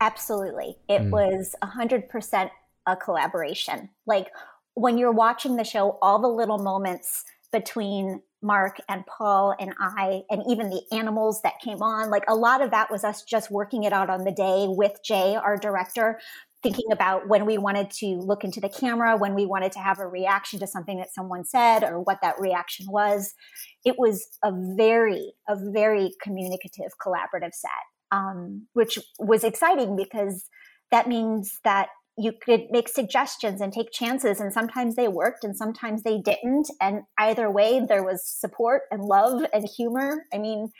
Absolutely. 0.00 0.78
It 0.88 1.02
mm. 1.02 1.10
was 1.10 1.56
100% 1.62 2.50
a 2.86 2.96
collaboration. 2.96 3.90
Like, 4.06 4.28
when 4.80 4.96
you're 4.96 5.12
watching 5.12 5.56
the 5.56 5.64
show, 5.64 5.98
all 6.00 6.20
the 6.20 6.28
little 6.28 6.58
moments 6.58 7.24
between 7.52 8.22
Mark 8.42 8.78
and 8.88 9.04
Paul 9.06 9.54
and 9.60 9.74
I, 9.78 10.22
and 10.30 10.42
even 10.48 10.70
the 10.70 10.82
animals 10.92 11.42
that 11.42 11.60
came 11.62 11.82
on, 11.82 12.10
like 12.10 12.24
a 12.28 12.34
lot 12.34 12.62
of 12.62 12.70
that 12.70 12.90
was 12.90 13.04
us 13.04 13.22
just 13.22 13.50
working 13.50 13.84
it 13.84 13.92
out 13.92 14.08
on 14.08 14.24
the 14.24 14.32
day 14.32 14.66
with 14.68 14.92
Jay, 15.04 15.36
our 15.36 15.58
director, 15.58 16.18
thinking 16.62 16.90
about 16.92 17.28
when 17.28 17.44
we 17.44 17.58
wanted 17.58 17.90
to 17.90 18.06
look 18.06 18.42
into 18.42 18.60
the 18.60 18.68
camera, 18.70 19.16
when 19.16 19.34
we 19.34 19.44
wanted 19.44 19.72
to 19.72 19.78
have 19.78 19.98
a 19.98 20.06
reaction 20.06 20.58
to 20.60 20.66
something 20.66 20.98
that 20.98 21.12
someone 21.12 21.44
said 21.44 21.82
or 21.82 22.00
what 22.00 22.18
that 22.22 22.40
reaction 22.40 22.86
was. 22.88 23.34
It 23.84 23.96
was 23.98 24.26
a 24.42 24.52
very, 24.76 25.32
a 25.48 25.56
very 25.72 26.12
communicative, 26.22 26.92
collaborative 27.04 27.52
set, 27.52 27.70
um, 28.12 28.66
which 28.72 28.98
was 29.18 29.44
exciting 29.44 29.96
because 29.96 30.46
that 30.90 31.08
means 31.08 31.58
that 31.64 31.88
you 32.20 32.32
could 32.32 32.62
make 32.70 32.88
suggestions 32.88 33.60
and 33.60 33.72
take 33.72 33.90
chances 33.92 34.40
and 34.40 34.52
sometimes 34.52 34.94
they 34.94 35.08
worked 35.08 35.44
and 35.44 35.56
sometimes 35.56 36.02
they 36.02 36.18
didn't 36.18 36.68
and 36.80 37.02
either 37.18 37.50
way 37.50 37.80
there 37.86 38.04
was 38.04 38.24
support 38.24 38.82
and 38.90 39.02
love 39.02 39.44
and 39.52 39.68
humor 39.76 40.24
i 40.32 40.38
mean 40.38 40.70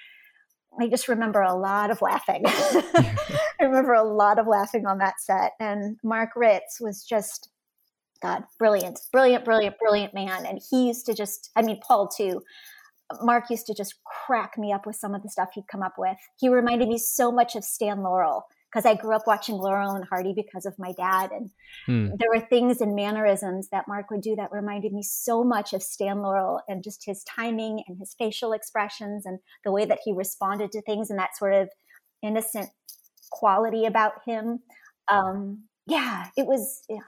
I 0.79 0.89
just 0.89 1.09
remember 1.09 1.43
a 1.43 1.55
lot 1.55 1.91
of 1.91 2.01
laughing. 2.01 2.43
I 2.47 3.17
remember 3.61 3.93
a 3.93 4.05
lot 4.05 4.39
of 4.39 4.47
laughing 4.47 4.87
on 4.87 4.99
that 4.99 5.21
set. 5.21 5.53
And 5.59 5.97
Mark 6.05 6.31
Ritts 6.37 6.81
was 6.81 7.05
just, 7.05 7.51
God, 8.23 8.45
brilliant, 8.59 9.01
brilliant, 9.13 9.45
brilliant, 9.45 9.79
brilliant 9.79 10.15
man. 10.15 10.47
And 10.47 10.61
he 10.71 10.87
used 10.87 11.07
to 11.07 11.15
just, 11.15 11.51
I 11.57 11.63
mean, 11.63 11.81
Paul 11.87 12.09
too. 12.09 12.43
Mark 13.21 13.51
used 13.51 13.67
to 13.67 13.75
just 13.75 13.97
crack 14.05 14.57
me 14.57 14.73
up 14.73 14.87
with 14.87 14.95
some 14.95 15.15
of 15.15 15.23
the 15.23 15.29
stuff 15.29 15.51
he'd 15.55 15.67
come 15.67 15.83
up 15.83 15.95
with. 15.99 16.17
He 16.39 16.49
reminded 16.49 16.89
me 16.89 16.99
so 16.99 17.33
much 17.33 17.57
of 17.57 17.65
Stan 17.65 18.03
Laurel 18.03 18.45
because 18.71 18.87
I 18.87 18.95
grew 18.95 19.15
up 19.15 19.27
watching 19.27 19.57
Laurel 19.57 19.95
and 19.95 20.05
Hardy 20.05 20.33
because 20.33 20.65
of 20.65 20.79
my 20.79 20.93
dad. 20.93 21.31
And 21.33 21.51
hmm. 21.87 22.15
there 22.19 22.29
were 22.33 22.41
things 22.41 22.81
and 22.81 22.95
mannerisms 22.95 23.69
that 23.71 23.89
Mark 23.89 24.11
would 24.11 24.21
do 24.21 24.37
that 24.37 24.53
reminded 24.53 24.93
me 24.93 25.03
so 25.03 25.43
much 25.43 25.73
of 25.73 25.83
Stan 25.83 26.23
Laurel 26.23 26.61
and 26.69 26.83
just 26.83 27.05
his 27.05 27.25
timing 27.25 27.83
and 27.89 27.99
his 27.99 28.15
facial 28.17 28.53
expressions 28.53 29.27
and 29.27 29.41
the 29.65 29.73
way 29.73 29.85
that 29.85 29.99
he 30.05 30.13
responded 30.13 30.71
to 30.73 30.83
things 30.83 31.11
and 31.11 31.19
that 31.19 31.37
sort 31.37 31.55
of 31.55 31.69
innocent 32.23 32.71
quality 33.31 33.87
about 33.87 34.13
him. 34.25 34.61
Um, 35.09 35.65
yeah, 35.87 36.27
it 36.37 36.47
was. 36.47 36.83
Yeah. 36.89 36.99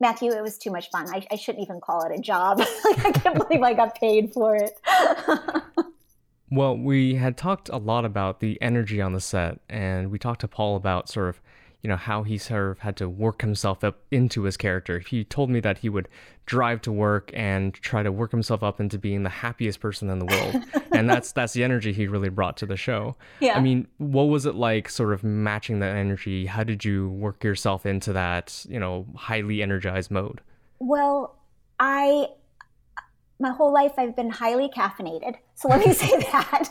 Matthew, 0.00 0.32
it 0.32 0.42
was 0.42 0.58
too 0.58 0.72
much 0.72 0.90
fun. 0.90 1.06
I, 1.14 1.24
I 1.30 1.36
shouldn't 1.36 1.62
even 1.62 1.80
call 1.80 2.02
it 2.02 2.18
a 2.18 2.20
job. 2.20 2.58
like, 2.84 3.06
I 3.06 3.12
can't 3.12 3.36
believe 3.36 3.62
I 3.62 3.72
got 3.72 3.94
paid 3.94 4.32
for 4.32 4.56
it. 4.56 4.72
Well, 6.52 6.76
we 6.76 7.14
had 7.14 7.38
talked 7.38 7.70
a 7.70 7.78
lot 7.78 8.04
about 8.04 8.40
the 8.40 8.60
energy 8.60 9.00
on 9.00 9.14
the 9.14 9.22
set, 9.22 9.60
and 9.70 10.10
we 10.10 10.18
talked 10.18 10.42
to 10.42 10.48
Paul 10.48 10.76
about 10.76 11.08
sort 11.08 11.30
of, 11.30 11.40
you 11.80 11.88
know, 11.88 11.96
how 11.96 12.24
he 12.24 12.36
sort 12.36 12.72
of 12.72 12.80
had 12.80 12.94
to 12.98 13.08
work 13.08 13.40
himself 13.40 13.82
up 13.82 14.00
into 14.10 14.42
his 14.42 14.58
character. 14.58 14.98
He 14.98 15.24
told 15.24 15.48
me 15.48 15.60
that 15.60 15.78
he 15.78 15.88
would 15.88 16.10
drive 16.44 16.82
to 16.82 16.92
work 16.92 17.30
and 17.32 17.72
try 17.72 18.02
to 18.02 18.12
work 18.12 18.32
himself 18.32 18.62
up 18.62 18.80
into 18.80 18.98
being 18.98 19.22
the 19.22 19.30
happiest 19.30 19.80
person 19.80 20.10
in 20.10 20.18
the 20.18 20.26
world, 20.26 20.62
and 20.92 21.08
that's 21.08 21.32
that's 21.32 21.54
the 21.54 21.64
energy 21.64 21.90
he 21.90 22.06
really 22.06 22.28
brought 22.28 22.58
to 22.58 22.66
the 22.66 22.76
show. 22.76 23.16
Yeah. 23.40 23.56
I 23.56 23.60
mean, 23.62 23.88
what 23.96 24.24
was 24.24 24.44
it 24.44 24.54
like, 24.54 24.90
sort 24.90 25.14
of 25.14 25.24
matching 25.24 25.80
that 25.80 25.96
energy? 25.96 26.44
How 26.44 26.64
did 26.64 26.84
you 26.84 27.08
work 27.08 27.42
yourself 27.42 27.86
into 27.86 28.12
that, 28.12 28.66
you 28.68 28.78
know, 28.78 29.06
highly 29.16 29.62
energized 29.62 30.10
mode? 30.10 30.42
Well, 30.80 31.34
I 31.80 32.26
my 33.42 33.50
whole 33.50 33.72
life 33.72 33.92
I've 33.98 34.16
been 34.16 34.30
highly 34.30 34.70
caffeinated. 34.70 35.34
So 35.54 35.68
let 35.68 35.84
me 35.84 35.92
say 36.04 36.18
that. 36.32 36.70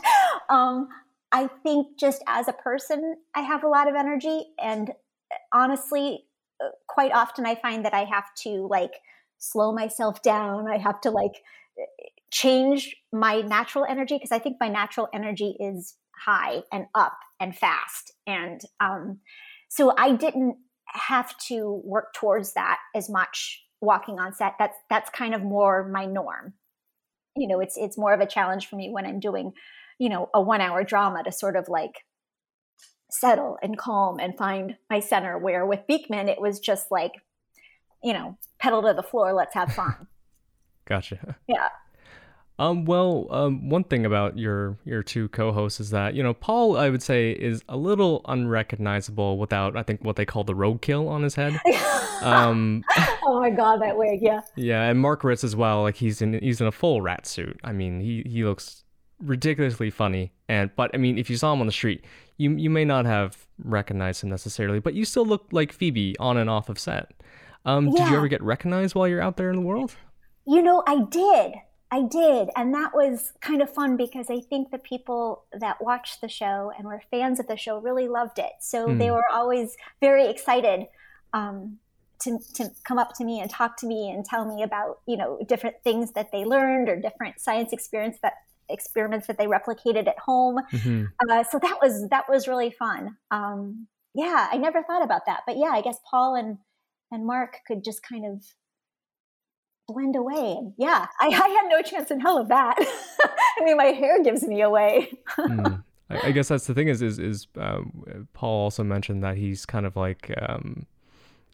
Um, 0.50 0.88
I 1.30 1.48
think 1.62 1.98
just 1.98 2.24
as 2.26 2.48
a 2.48 2.52
person, 2.52 3.16
I 3.34 3.42
have 3.42 3.62
a 3.62 3.68
lot 3.68 3.88
of 3.88 3.94
energy. 3.94 4.46
And 4.60 4.92
honestly, 5.52 6.24
uh, 6.62 6.70
quite 6.88 7.12
often 7.12 7.46
I 7.46 7.54
find 7.54 7.84
that 7.84 7.94
I 7.94 8.04
have 8.04 8.34
to 8.42 8.66
like 8.68 8.92
slow 9.38 9.72
myself 9.72 10.22
down. 10.22 10.68
I 10.68 10.78
have 10.78 11.00
to 11.02 11.10
like 11.10 11.42
change 12.30 12.96
my 13.12 13.42
natural 13.42 13.84
energy 13.88 14.16
because 14.16 14.32
I 14.32 14.38
think 14.38 14.56
my 14.58 14.68
natural 14.68 15.08
energy 15.14 15.56
is 15.60 15.96
high 16.24 16.62
and 16.72 16.86
up 16.94 17.18
and 17.40 17.56
fast. 17.56 18.12
And 18.26 18.60
um, 18.80 19.20
so 19.68 19.94
I 19.96 20.12
didn't 20.12 20.56
have 20.86 21.36
to 21.48 21.82
work 21.84 22.12
towards 22.14 22.54
that 22.54 22.78
as 22.94 23.08
much 23.08 23.62
walking 23.80 24.18
on 24.18 24.32
set. 24.32 24.54
That's 24.58 24.76
that's 24.88 25.10
kind 25.10 25.34
of 25.34 25.42
more 25.42 25.88
my 25.88 26.04
norm 26.04 26.54
you 27.36 27.48
know 27.48 27.60
it's 27.60 27.76
it's 27.76 27.98
more 27.98 28.12
of 28.12 28.20
a 28.20 28.26
challenge 28.26 28.66
for 28.66 28.76
me 28.76 28.90
when 28.90 29.06
i'm 29.06 29.20
doing 29.20 29.52
you 29.98 30.08
know 30.08 30.28
a 30.34 30.40
one 30.40 30.60
hour 30.60 30.84
drama 30.84 31.22
to 31.22 31.32
sort 31.32 31.56
of 31.56 31.68
like 31.68 32.04
settle 33.10 33.58
and 33.62 33.76
calm 33.76 34.18
and 34.18 34.36
find 34.36 34.76
my 34.88 35.00
center 35.00 35.38
where 35.38 35.66
with 35.66 35.80
Beakman 35.88 36.28
it 36.28 36.40
was 36.40 36.58
just 36.58 36.90
like 36.90 37.12
you 38.02 38.12
know 38.12 38.38
pedal 38.58 38.82
to 38.82 38.94
the 38.94 39.02
floor 39.02 39.32
let's 39.32 39.54
have 39.54 39.72
fun. 39.72 40.06
Gotcha. 40.84 41.36
Yeah 41.46 41.68
um, 42.62 42.84
well, 42.84 43.26
um, 43.30 43.68
one 43.68 43.82
thing 43.82 44.06
about 44.06 44.38
your 44.38 44.78
your 44.84 45.02
two 45.02 45.28
co-hosts 45.30 45.80
is 45.80 45.90
that 45.90 46.14
you 46.14 46.22
know 46.22 46.32
Paul, 46.32 46.76
I 46.76 46.90
would 46.90 47.02
say, 47.02 47.32
is 47.32 47.64
a 47.68 47.76
little 47.76 48.20
unrecognizable 48.28 49.36
without 49.36 49.76
I 49.76 49.82
think 49.82 50.04
what 50.04 50.14
they 50.14 50.24
call 50.24 50.44
the 50.44 50.54
roadkill 50.54 51.08
on 51.08 51.24
his 51.24 51.34
head. 51.34 51.58
um, 52.22 52.84
oh 53.24 53.40
my 53.40 53.50
god, 53.50 53.82
that 53.82 53.96
wig, 53.96 54.20
yeah. 54.22 54.42
Yeah, 54.54 54.84
and 54.84 55.00
Mark 55.00 55.24
Ritts 55.24 55.42
as 55.42 55.56
well. 55.56 55.82
Like 55.82 55.96
he's 55.96 56.22
in 56.22 56.34
he's 56.34 56.60
in 56.60 56.68
a 56.68 56.72
full 56.72 57.02
rat 57.02 57.26
suit. 57.26 57.58
I 57.64 57.72
mean, 57.72 58.00
he 58.00 58.22
he 58.26 58.44
looks 58.44 58.84
ridiculously 59.18 59.90
funny. 59.90 60.32
And 60.48 60.70
but 60.76 60.92
I 60.94 60.98
mean, 60.98 61.18
if 61.18 61.28
you 61.28 61.36
saw 61.36 61.52
him 61.52 61.60
on 61.60 61.66
the 61.66 61.72
street, 61.72 62.04
you 62.36 62.52
you 62.52 62.70
may 62.70 62.84
not 62.84 63.06
have 63.06 63.44
recognized 63.64 64.22
him 64.22 64.30
necessarily, 64.30 64.78
but 64.78 64.94
you 64.94 65.04
still 65.04 65.26
look 65.26 65.48
like 65.50 65.72
Phoebe 65.72 66.16
on 66.20 66.36
and 66.36 66.48
off 66.48 66.68
of 66.68 66.78
set. 66.78 67.10
Um, 67.64 67.88
yeah. 67.88 68.04
Did 68.04 68.10
you 68.10 68.16
ever 68.18 68.28
get 68.28 68.42
recognized 68.42 68.94
while 68.94 69.08
you're 69.08 69.20
out 69.20 69.36
there 69.36 69.50
in 69.50 69.56
the 69.56 69.62
world? 69.62 69.96
You 70.46 70.62
know, 70.62 70.84
I 70.86 71.00
did. 71.10 71.54
I 71.92 72.00
did. 72.00 72.48
And 72.56 72.72
that 72.72 72.94
was 72.94 73.32
kind 73.42 73.60
of 73.60 73.68
fun 73.68 73.98
because 73.98 74.30
I 74.30 74.40
think 74.40 74.70
the 74.70 74.78
people 74.78 75.44
that 75.52 75.84
watched 75.84 76.22
the 76.22 76.28
show 76.28 76.72
and 76.76 76.86
were 76.86 77.02
fans 77.10 77.38
of 77.38 77.46
the 77.48 77.56
show 77.58 77.78
really 77.78 78.08
loved 78.08 78.38
it. 78.38 78.52
So 78.60 78.88
mm. 78.88 78.98
they 78.98 79.10
were 79.10 79.26
always 79.30 79.76
very 80.00 80.26
excited 80.26 80.86
um, 81.34 81.76
to, 82.22 82.38
to 82.54 82.70
come 82.84 82.98
up 82.98 83.14
to 83.16 83.24
me 83.24 83.40
and 83.40 83.50
talk 83.50 83.76
to 83.78 83.86
me 83.86 84.08
and 84.08 84.24
tell 84.24 84.46
me 84.46 84.62
about, 84.62 85.00
you 85.06 85.18
know, 85.18 85.38
different 85.46 85.76
things 85.84 86.12
that 86.12 86.32
they 86.32 86.46
learned 86.46 86.88
or 86.88 86.96
different 86.96 87.38
science 87.38 87.74
experience 87.74 88.16
that 88.22 88.36
experiments 88.70 89.26
that 89.26 89.36
they 89.36 89.46
replicated 89.46 90.08
at 90.08 90.18
home. 90.18 90.60
Mm-hmm. 90.72 91.04
Uh, 91.28 91.44
so 91.44 91.58
that 91.58 91.76
was, 91.82 92.08
that 92.08 92.24
was 92.26 92.48
really 92.48 92.70
fun. 92.70 93.18
Um, 93.30 93.86
yeah, 94.14 94.48
I 94.50 94.56
never 94.56 94.82
thought 94.82 95.04
about 95.04 95.26
that, 95.26 95.40
but 95.46 95.58
yeah, 95.58 95.72
I 95.72 95.82
guess 95.82 95.98
Paul 96.10 96.36
and, 96.36 96.56
and 97.10 97.26
Mark 97.26 97.58
could 97.66 97.84
just 97.84 98.02
kind 98.02 98.24
of 98.24 98.42
blend 99.88 100.16
away. 100.16 100.56
And 100.58 100.72
yeah, 100.76 101.06
I, 101.20 101.26
I 101.26 101.48
had 101.48 101.68
no 101.68 101.82
chance 101.82 102.10
in 102.10 102.20
hell 102.20 102.38
of 102.38 102.48
that. 102.48 102.76
I 103.58 103.64
mean, 103.64 103.76
my 103.76 103.86
hair 103.86 104.22
gives 104.22 104.42
me 104.42 104.62
away. 104.62 105.12
mm. 105.38 105.82
I, 106.10 106.28
I, 106.28 106.30
guess 106.32 106.48
that's 106.48 106.66
the 106.66 106.74
thing 106.74 106.88
is, 106.88 107.00
is, 107.00 107.18
is 107.18 107.46
uh, 107.58 107.80
Paul 108.34 108.64
also 108.64 108.84
mentioned 108.84 109.22
that 109.22 109.38
he's 109.38 109.64
kind 109.64 109.86
of 109.86 109.96
like, 109.96 110.30
um, 110.42 110.86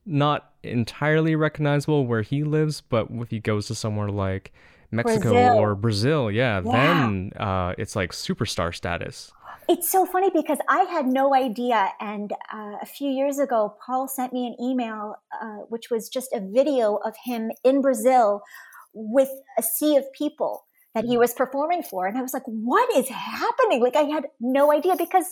not 0.05 0.53
entirely 0.63 1.37
recognizable 1.37 2.07
where 2.07 2.23
he 2.23 2.43
lives, 2.43 2.81
but 2.81 3.09
if 3.11 3.31
he 3.31 3.39
goes 3.39 3.67
to 3.69 3.75
somewhere 3.75 4.09
like 4.09 4.53
Mexico 4.91 5.31
Brazil. 5.31 5.59
or 5.59 5.75
Brazil, 5.75 6.31
yeah, 6.31 6.63
yeah. 6.65 6.73
then 6.73 7.33
uh, 7.37 7.75
it's 7.77 7.95
like 7.95 8.13
superstar 8.13 8.75
status. 8.75 9.33
It's 9.69 9.91
so 9.91 10.07
funny 10.07 10.31
because 10.35 10.59
I 10.67 10.85
had 10.85 11.07
no 11.07 11.35
idea. 11.35 11.91
And 12.01 12.33
uh, 12.53 12.77
a 12.81 12.87
few 12.87 13.11
years 13.11 13.39
ago, 13.39 13.77
Paul 13.85 14.09
sent 14.09 14.33
me 14.33 14.47
an 14.47 14.57
email, 14.65 15.17
uh, 15.43 15.59
which 15.69 15.91
was 15.91 16.09
just 16.09 16.33
a 16.33 16.41
video 16.41 16.97
of 17.05 17.15
him 17.23 17.51
in 17.65 17.83
Brazil 17.83 18.41
with 18.95 19.29
a 19.59 19.63
sea 19.63 19.97
of 19.97 20.11
people 20.13 20.65
that 20.95 21.05
he 21.05 21.19
was 21.19 21.35
performing 21.35 21.83
for. 21.83 22.07
And 22.07 22.17
I 22.17 22.23
was 22.23 22.33
like, 22.33 22.45
what 22.47 22.97
is 22.97 23.11
happening? 23.11 23.83
Like, 23.83 23.95
I 23.95 24.05
had 24.05 24.25
no 24.41 24.73
idea 24.73 24.97
because 24.97 25.27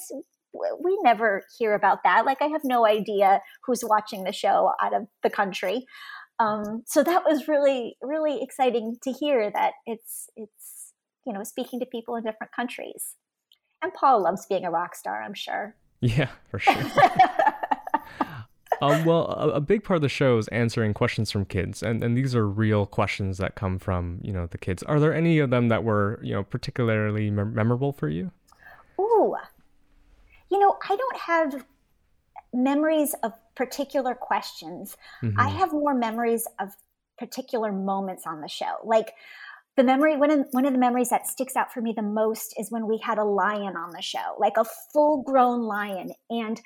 we 0.53 0.99
never 1.03 1.43
hear 1.59 1.75
about 1.75 2.03
that. 2.05 2.27
Like, 2.27 2.43
I 2.43 2.47
have 2.47 2.63
no 2.63 2.87
idea 2.87 3.41
who's 3.65 3.83
watching 3.83 4.25
the 4.25 4.33
show 4.33 4.73
out 4.83 4.95
of 4.95 5.07
the 5.23 5.31
country. 5.31 5.87
Um, 6.39 6.83
so 6.87 7.03
that 7.03 7.25
was 7.25 7.49
really, 7.49 7.97
really 8.03 8.43
exciting 8.43 8.97
to 9.05 9.13
hear 9.13 9.51
that 9.51 9.73
it's, 9.87 10.29
it's, 10.37 10.93
you 11.27 11.33
know, 11.33 11.43
speaking 11.43 11.81
to 11.81 11.87
people 11.87 12.17
in 12.17 12.25
different 12.25 12.53
countries. 12.53 13.15
And 13.83 13.93
Paul 13.95 14.23
loves 14.23 14.47
being 14.47 14.65
a 14.65 14.71
rock 14.71 14.95
star, 14.95 15.23
I'm 15.23 15.35
sure. 15.35 15.77
Yeah, 16.01 16.29
for 16.51 16.59
sure. 16.59 16.75
um, 18.83 19.07
well, 19.07 19.29
a, 19.29 19.53
a, 19.53 19.61
big 19.63 19.83
part 19.83 19.97
of 19.97 20.03
the 20.03 20.11
show 20.11 20.37
is 20.37 20.47
answering 20.49 20.93
questions 20.93 21.31
from 21.31 21.47
kids, 21.47 21.83
and, 21.83 22.05
and 22.05 22.15
these 22.15 22.35
are 22.37 22.47
real 22.47 22.85
questions 22.85 23.39
that 23.39 23.55
come 23.55 23.79
from 23.79 24.21
you 24.23 24.31
know 24.31 24.47
the 24.47 24.59
kids. 24.59 24.83
Are 24.83 25.01
there 25.01 25.15
any 25.15 25.39
of 25.39 25.49
them 25.49 25.69
that 25.69 25.85
were 25.85 26.21
you 26.23 26.35
know 26.35 26.43
particularly 26.43 27.31
memorable 27.31 27.95
for 27.95 28.11
you? 28.11 28.31
Ooh, 29.01 29.37
you 30.51 30.59
know, 30.59 30.77
I 30.89 30.97
don't 30.97 31.17
have 31.17 31.65
memories 32.53 33.15
of 33.23 33.33
particular 33.57 34.15
questions. 34.15 34.97
Mm-hmm. 35.23 35.41
I 35.41 35.49
have 35.49 35.73
more 35.73 35.95
memories 35.95 36.47
of 36.61 36.71
particular 37.19 37.73
moments 37.73 38.25
on 38.27 38.41
the 38.41 38.49
show, 38.49 38.77
like 38.85 39.13
the 39.77 39.85
memory 39.85 40.17
one 40.17 40.31
of, 40.31 40.47
one 40.51 40.67
of 40.67 40.73
the 40.73 40.79
memories 40.79 41.11
that 41.11 41.27
sticks 41.27 41.55
out 41.55 41.73
for 41.73 41.81
me 41.81 41.93
the 41.95 42.03
most 42.03 42.55
is 42.59 42.71
when 42.71 42.87
we 42.87 42.99
had 42.99 43.19
a 43.19 43.25
lion 43.25 43.77
on 43.77 43.91
the 43.91 44.03
show 44.03 44.35
like 44.39 44.57
a 44.57 44.65
full 44.93 45.23
grown 45.23 45.63
lion 45.63 46.13
and 46.31 46.61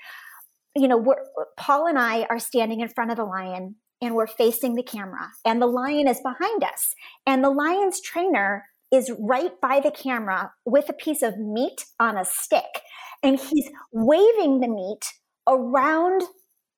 you 0.76 0.88
know 0.88 0.97
we're, 0.97 1.16
paul 1.56 1.87
and 1.87 1.99
i 1.99 2.23
are 2.30 2.38
standing 2.38 2.80
in 2.80 2.88
front 2.88 3.11
of 3.11 3.16
the 3.16 3.25
lion 3.25 3.75
and 4.00 4.14
we're 4.14 4.26
facing 4.26 4.75
the 4.75 4.82
camera 4.82 5.28
and 5.44 5.61
the 5.61 5.66
lion 5.66 6.09
is 6.09 6.20
behind 6.20 6.64
us 6.64 6.94
and 7.26 7.42
the 7.44 7.50
lion's 7.50 8.00
trainer 8.00 8.66
is 8.92 9.12
right 9.18 9.61
by 9.61 9.80
the 9.80 9.90
camera 9.90 10.52
with 10.64 10.88
a 10.88 10.94
piece 10.94 11.23
of 11.23 11.38
meat 11.38 11.85
on 11.99 12.16
a 12.16 12.25
stick 12.25 12.82
and 13.23 13.38
he's 13.38 13.68
waving 13.92 14.61
the 14.61 14.68
meat 14.68 15.04
around 15.49 16.23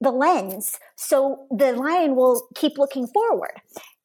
the 0.03 0.11
lens 0.11 0.79
so 0.97 1.47
the 1.51 1.73
lion 1.73 2.17
will 2.17 2.49
keep 2.55 2.79
looking 2.79 3.07
forward 3.07 3.61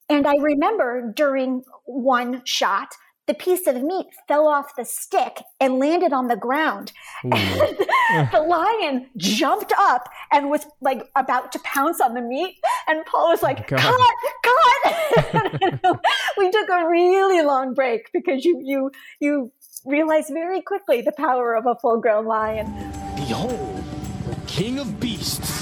and 0.08 0.26
I 0.26 0.36
remember 0.40 1.12
during 1.14 1.62
one 1.84 2.42
shot, 2.44 2.94
the 3.26 3.34
piece 3.34 3.66
of 3.66 3.82
meat 3.82 4.06
fell 4.26 4.46
off 4.46 4.74
the 4.74 4.86
stick 4.86 5.42
and 5.60 5.78
landed 5.78 6.14
on 6.14 6.28
the 6.28 6.36
ground. 6.36 6.92
And 7.22 7.32
the 8.32 8.40
lion 8.40 9.10
jumped 9.18 9.72
up 9.76 10.08
and 10.32 10.48
was 10.48 10.64
like 10.80 11.02
about 11.14 11.52
to 11.52 11.58
pounce 11.62 12.00
on 12.00 12.14
the 12.14 12.22
meat. 12.22 12.56
And 12.88 13.04
Paul 13.04 13.28
was 13.28 13.42
like, 13.42 13.70
oh 13.70 13.76
cut, 13.76 15.22
cut. 15.34 16.00
we 16.38 16.50
took 16.50 16.70
a 16.70 16.88
really 16.88 17.42
long 17.42 17.74
break 17.74 18.08
because 18.14 18.46
you, 18.46 18.62
you, 18.64 18.90
you 19.20 19.52
realize 19.84 20.30
very 20.30 20.62
quickly 20.62 21.02
the 21.02 21.12
power 21.12 21.54
of 21.54 21.66
a 21.66 21.74
full 21.82 22.00
grown 22.00 22.24
lion. 22.24 22.72
Behold, 23.14 23.84
the 24.26 24.36
king 24.46 24.78
of 24.78 24.98
beasts. 24.98 25.57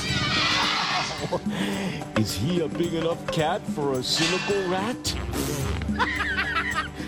Is 2.18 2.36
he 2.36 2.60
a 2.60 2.68
big 2.68 2.94
enough 2.94 3.24
cat 3.28 3.60
for 3.74 3.92
a 3.92 4.02
cynical 4.02 4.68
rat? 4.68 5.14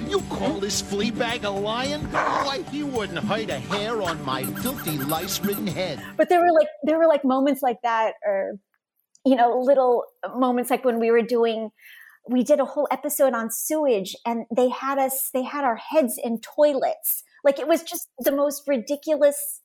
You 0.08 0.22
call 0.30 0.58
this 0.58 0.80
flea 0.80 1.10
bag 1.10 1.44
a 1.44 1.50
lion? 1.50 2.00
Why, 2.10 2.64
he 2.70 2.82
wouldn't 2.82 3.18
hide 3.18 3.50
a 3.50 3.58
hair 3.58 4.00
on 4.00 4.24
my 4.24 4.42
filthy 4.42 4.96
lice-ridden 4.96 5.66
head. 5.66 6.02
But 6.16 6.30
there 6.30 6.40
were 6.40 6.50
like 6.50 6.68
there 6.82 6.96
were 6.96 7.06
like 7.06 7.26
moments 7.26 7.60
like 7.60 7.76
that, 7.82 8.14
or 8.24 8.54
you 9.26 9.36
know, 9.36 9.60
little 9.60 10.04
moments 10.34 10.70
like 10.70 10.82
when 10.82 10.98
we 10.98 11.10
were 11.10 11.20
doing. 11.20 11.72
We 12.26 12.42
did 12.42 12.58
a 12.58 12.64
whole 12.64 12.88
episode 12.90 13.34
on 13.34 13.50
sewage, 13.50 14.16
and 14.24 14.46
they 14.54 14.70
had 14.70 14.98
us. 14.98 15.28
They 15.34 15.42
had 15.42 15.64
our 15.64 15.76
heads 15.76 16.18
in 16.22 16.40
toilets. 16.40 17.22
Like 17.44 17.58
it 17.58 17.68
was 17.68 17.82
just 17.82 18.08
the 18.18 18.32
most 18.32 18.62
ridiculous. 18.66 19.60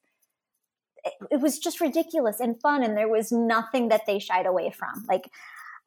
It 1.29 1.41
was 1.41 1.59
just 1.59 1.81
ridiculous 1.81 2.39
and 2.39 2.59
fun, 2.61 2.83
and 2.83 2.95
there 2.95 3.09
was 3.09 3.31
nothing 3.31 3.89
that 3.89 4.05
they 4.07 4.19
shied 4.19 4.45
away 4.45 4.71
from. 4.71 5.05
Like 5.07 5.29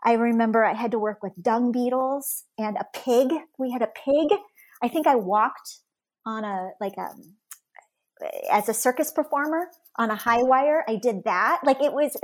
I 0.05 0.13
remember 0.13 0.65
I 0.65 0.75
had 0.75 0.91
to 0.91 0.99
work 0.99 1.23
with 1.23 1.33
dung 1.41 1.73
beetles 1.73 2.45
and 2.59 2.77
a 2.77 2.87
pig. 2.93 3.33
We 3.59 3.73
had 3.73 3.83
a 3.83 3.87
pig. 3.89 4.39
I 4.83 4.89
think 4.89 5.07
I 5.07 5.15
walked 5.17 5.79
on 6.27 6.45
a 6.45 6.71
like 6.81 6.97
a 6.99 7.09
as 8.51 8.69
a 8.69 8.75
circus 8.75 9.11
performer 9.13 9.69
on 9.97 10.11
a 10.11 10.15
high 10.17 10.43
wire. 10.43 10.85
I 10.89 10.97
did 10.97 11.25
that. 11.25 11.61
Like 11.65 11.81
it 11.83 11.93
was 11.93 12.17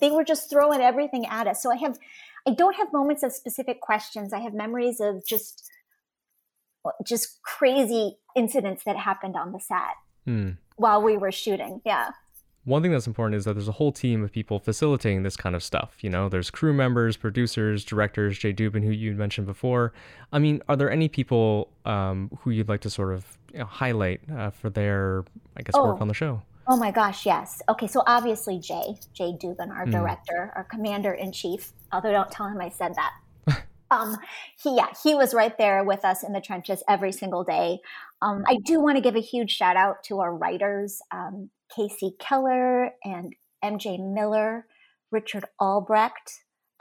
they 0.00 0.10
were 0.10 0.24
just 0.24 0.50
throwing 0.50 0.80
everything 0.80 1.26
at 1.26 1.46
us. 1.46 1.62
So 1.62 1.70
I 1.72 1.76
have 1.76 1.98
I 2.46 2.52
don't 2.52 2.76
have 2.76 2.92
moments 2.92 3.22
of 3.22 3.32
specific 3.32 3.80
questions. 3.80 4.32
I 4.32 4.38
have 4.40 4.54
memories 4.54 5.00
of 5.00 5.26
just 5.26 5.68
just 7.04 7.42
crazy 7.42 8.18
incidents 8.36 8.84
that 8.84 8.96
happened 8.96 9.34
on 9.36 9.52
the 9.52 9.58
set 9.60 9.96
Hmm. 10.24 10.50
while 10.76 11.02
we 11.02 11.16
were 11.16 11.32
shooting. 11.32 11.80
Yeah. 11.84 12.10
One 12.66 12.82
thing 12.82 12.90
that's 12.90 13.06
important 13.06 13.36
is 13.38 13.44
that 13.44 13.54
there's 13.54 13.68
a 13.68 13.72
whole 13.72 13.92
team 13.92 14.22
of 14.24 14.32
people 14.32 14.58
facilitating 14.58 15.22
this 15.22 15.36
kind 15.36 15.54
of 15.54 15.62
stuff. 15.62 15.94
You 16.00 16.10
know, 16.10 16.28
there's 16.28 16.50
crew 16.50 16.72
members, 16.74 17.16
producers, 17.16 17.84
directors, 17.84 18.38
Jay 18.38 18.52
Dubin, 18.52 18.82
who 18.82 18.90
you 18.90 19.14
mentioned 19.14 19.46
before. 19.46 19.92
I 20.32 20.40
mean, 20.40 20.60
are 20.68 20.74
there 20.76 20.90
any 20.90 21.08
people 21.08 21.68
um, 21.84 22.28
who 22.40 22.50
you'd 22.50 22.68
like 22.68 22.80
to 22.80 22.90
sort 22.90 23.14
of 23.14 23.24
you 23.52 23.60
know, 23.60 23.66
highlight 23.66 24.20
uh, 24.30 24.50
for 24.50 24.68
their, 24.68 25.24
I 25.56 25.62
guess, 25.62 25.74
work 25.76 25.96
Oh. 25.98 26.02
on 26.02 26.08
the 26.08 26.14
show? 26.14 26.42
Oh 26.68 26.76
my 26.76 26.90
gosh, 26.90 27.24
yes. 27.24 27.62
Okay, 27.68 27.86
so 27.86 28.02
obviously 28.08 28.58
Jay, 28.58 28.96
Jay 29.14 29.32
Dubin, 29.40 29.70
our 29.70 29.86
director, 29.86 30.52
our 30.56 30.64
commander 30.64 31.12
in 31.12 31.30
chief, 31.30 31.72
although 31.92 32.10
don't 32.10 32.32
tell 32.32 32.48
him 32.48 32.60
I 32.60 32.70
said 32.70 32.92
that. 32.96 33.62
um, 33.92 34.16
he, 34.60 34.74
yeah, 34.74 34.88
he 35.04 35.14
was 35.14 35.32
right 35.32 35.56
there 35.56 35.84
with 35.84 36.04
us 36.04 36.24
in 36.24 36.32
the 36.32 36.40
trenches 36.40 36.82
every 36.88 37.12
single 37.12 37.44
day. 37.44 37.78
Um, 38.20 38.42
I 38.48 38.56
do 38.64 38.80
want 38.80 38.96
to 38.96 39.00
give 39.00 39.14
a 39.14 39.20
huge 39.20 39.52
shout 39.52 39.76
out 39.76 40.02
to 40.06 40.18
our 40.18 40.34
writers, 40.34 41.00
um, 41.12 41.50
Casey 41.74 42.14
Keller 42.18 42.90
and 43.04 43.34
MJ 43.64 43.98
Miller, 43.98 44.66
Richard 45.10 45.44
Albrecht, 45.60 46.32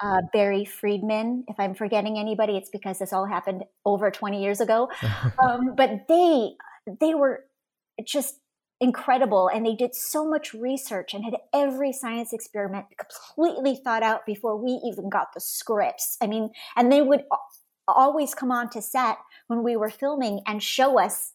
uh, 0.02 0.22
Barry 0.34 0.66
Friedman. 0.66 1.46
If 1.48 1.60
I'm 1.60 1.74
forgetting 1.74 2.18
anybody, 2.18 2.58
it's 2.58 2.70
because 2.70 3.00
this 3.00 3.14
all 3.14 3.26
happened 3.26 3.64
over 3.86 4.12
20 4.12 4.42
years 4.44 4.62
ago. 4.62 4.90
um, 5.42 5.76
but 5.76 6.08
they 6.08 6.52
they 7.00 7.16
were 7.16 7.46
just 8.06 8.40
incredible 8.82 9.48
and 9.48 9.66
they 9.66 9.74
did 9.74 9.96
so 9.96 10.28
much 10.30 10.54
research 10.54 11.14
and 11.14 11.24
had 11.24 11.36
every 11.54 11.94
science 11.94 12.34
experiment 12.34 12.86
completely 13.00 13.80
thought 13.84 14.04
out 14.04 14.26
before 14.26 14.62
we 14.62 14.82
even 14.86 15.10
got 15.10 15.28
the 15.34 15.40
scripts 15.40 16.18
i 16.22 16.28
mean 16.28 16.50
and 16.76 16.92
they 16.92 17.02
would 17.02 17.24
always 17.88 18.36
come 18.36 18.52
on 18.52 18.70
to 18.70 18.82
set 18.82 19.18
when 19.48 19.64
we 19.64 19.78
were 19.78 19.90
filming 19.90 20.42
and 20.46 20.62
show 20.62 21.00
us 21.00 21.32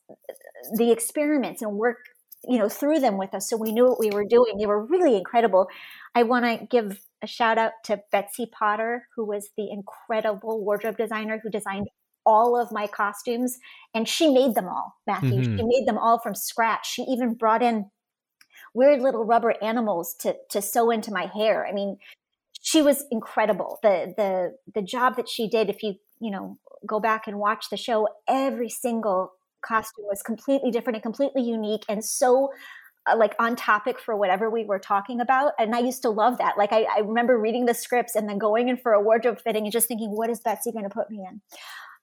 the 0.77 0.91
experiments 0.91 1.63
and 1.63 1.73
work 1.73 1.97
you 2.49 2.59
know 2.59 2.69
through 2.69 3.01
them 3.01 3.19
with 3.19 3.35
us 3.35 3.49
so 3.49 3.57
we 3.57 3.73
knew 3.73 3.87
what 3.87 4.01
we 4.01 4.11
were 4.11 4.25
doing. 4.25 4.57
They 4.59 4.67
were 4.67 4.85
really 4.85 5.17
incredible. 5.17 5.69
I 6.15 6.23
want 6.23 6.45
to 6.45 6.67
give 6.67 7.01
a 7.23 7.27
shout 7.27 7.59
out 7.59 7.73
to 7.85 8.01
betsy 8.11 8.47
potter 8.51 9.09
who 9.15 9.25
was 9.27 9.51
the 9.57 9.71
incredible 9.71 10.65
wardrobe 10.65 10.97
designer 10.97 11.39
who 11.43 11.51
designed 11.51 11.89
all 12.27 12.61
of 12.61 12.71
my 12.73 12.87
costumes 12.87 13.59
and 13.95 14.09
she 14.09 14.31
made 14.33 14.55
them 14.55 14.69
all 14.69 14.95
matthew. 15.07 15.41
Mhm. 15.43 15.57
she 15.59 15.65
made 15.65 15.87
them 15.87 15.99
all 15.99 16.19
from 16.19 16.35
scratch. 16.35 16.87
She 16.87 17.03
even 17.03 17.35
brought 17.35 17.63
in 17.63 17.91
weird 18.75 19.01
little 19.03 19.25
rubber 19.25 19.55
animals 19.63 20.15
to 20.21 20.37
to 20.51 20.63
sew 20.63 20.91
into 20.91 21.13
my 21.13 21.27
hair. 21.27 21.67
I 21.67 21.73
mean 21.73 21.99
she 22.63 22.83
was 22.83 23.05
incredible. 23.11 23.79
The 23.83 24.15
the 24.17 24.57
the 24.75 24.83
job 24.83 25.17
that 25.17 25.29
she 25.29 25.49
did 25.49 25.71
if 25.71 25.83
you 25.83 25.95
you 26.21 26.31
know 26.31 26.59
go 26.87 27.01
back 27.01 27.27
and 27.27 27.39
watch 27.39 27.71
the 27.71 27.77
show 27.77 28.09
every 28.29 28.69
single 28.69 29.33
costume 29.63 30.05
was 30.09 30.23
completely 30.23 30.71
different 30.71 30.97
and 30.97 31.03
completely 31.03 31.43
unique 31.43 31.85
and 31.89 32.05
so 32.05 32.51
uh, 33.11 33.17
like 33.17 33.35
on 33.39 33.57
topic 33.57 33.99
for 33.99 34.15
whatever 34.15 34.51
we 34.51 34.65
were 34.65 34.79
talking 34.79 35.21
about 35.21 35.53
and 35.59 35.75
i 35.75 35.79
used 35.79 36.03
to 36.03 36.11
love 36.11 36.39
that. 36.39 36.59
Like 36.59 36.73
i, 36.73 36.83
I 36.95 37.01
remember 37.01 37.39
reading 37.39 37.65
the 37.67 37.75
scripts 37.75 38.15
and 38.15 38.29
then 38.29 38.39
going 38.39 38.69
in 38.69 38.77
for 38.77 38.93
a 38.93 39.01
wardrobe 39.01 39.41
fitting 39.41 39.65
and 39.65 39.73
just 39.73 39.89
thinking 39.89 40.11
what 40.11 40.29
is 40.31 40.41
betsy 40.41 40.71
going 40.73 40.85
to 40.85 40.91
put 40.91 41.11
me 41.11 41.27
in? 41.29 41.41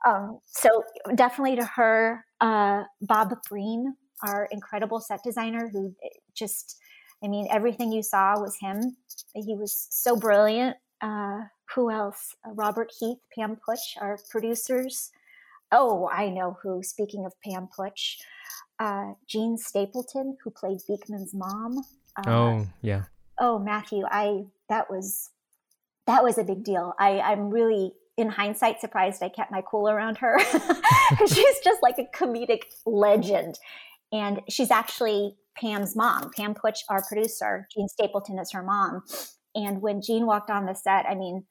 Um, 0.06 0.40
so 0.46 0.84
definitely 1.16 1.56
to 1.58 1.66
her 1.66 2.26
uh, 2.42 2.84
bob 3.02 3.34
breen 3.50 3.96
our 4.26 4.48
incredible 4.52 5.00
set 5.00 5.22
designer 5.24 5.70
who 5.72 5.94
eh, 6.04 6.10
just 6.34 6.78
i 7.24 7.28
mean 7.28 7.48
everything 7.52 7.92
you 7.92 8.02
saw 8.02 8.40
was 8.40 8.58
him. 8.60 8.98
He 9.36 9.56
was 9.56 9.88
so 9.92 10.16
brilliant. 10.16 10.78
Uh, 11.00 11.42
who 11.76 11.92
else? 11.92 12.36
Uh, 12.44 12.54
robert 12.54 12.92
heath 13.00 13.20
pam 13.36 13.58
Putch 13.64 13.96
our 14.02 14.18
producers 14.32 15.12
oh 15.72 16.10
i 16.14 16.30
know 16.30 16.58
who 16.62 16.82
speaking 16.84 17.26
of 17.26 17.34
pam 17.44 17.68
Putch 17.76 18.20
uh, 18.80 19.14
Jean 19.28 19.58
Stapleton, 19.58 20.38
who 20.44 20.52
played 20.52 20.80
Beakman's 20.90 21.34
mom. 21.34 21.80
Uh, 22.16 22.30
oh, 22.30 22.68
yeah. 22.82 23.04
oh, 23.40 23.60
Matthew, 23.60 24.04
I 24.10 24.46
that 24.70 24.90
was 24.90 25.30
that 26.06 26.24
was 26.24 26.38
a 26.38 26.44
big 26.44 26.64
deal. 26.64 26.94
I, 27.00 27.20
I'm 27.20 27.50
really, 27.50 27.92
in 28.16 28.30
hindsight, 28.30 28.80
surprised 28.80 29.22
I 29.22 29.30
kept 29.30 29.52
my 29.52 29.62
cool 29.62 29.90
around 29.90 30.18
her. 30.20 30.40
she's 31.28 31.60
just 31.64 31.82
like 31.82 31.98
a 31.98 32.06
comedic 32.16 32.62
legend, 32.86 33.60
and 34.12 34.42
she's 34.50 34.72
actually 34.72 35.36
Pam's 35.60 35.96
mom. 35.96 36.32
Pam 36.36 36.54
Putch, 36.54 36.84
our 36.90 37.04
producer, 37.08 37.68
Jean 37.74 37.88
Stapleton 37.88 38.40
is 38.40 38.52
her 38.52 38.64
mom. 38.64 39.04
And 39.56 39.82
when 39.82 40.02
Jean 40.02 40.28
walked 40.28 40.52
on 40.52 40.68
the 40.68 40.76
set, 40.76 41.06
I 41.10 41.16
mean, 41.16 41.46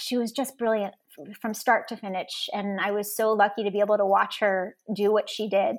she 0.00 0.16
was 0.16 0.32
just 0.32 0.56
brilliant 0.56 0.94
from 1.40 1.54
start 1.54 1.88
to 1.88 1.96
finish. 1.96 2.48
And 2.52 2.80
I 2.80 2.90
was 2.90 3.16
so 3.16 3.32
lucky 3.32 3.64
to 3.64 3.70
be 3.70 3.80
able 3.80 3.96
to 3.96 4.06
watch 4.06 4.40
her 4.40 4.76
do 4.94 5.12
what 5.12 5.28
she 5.28 5.48
did. 5.48 5.76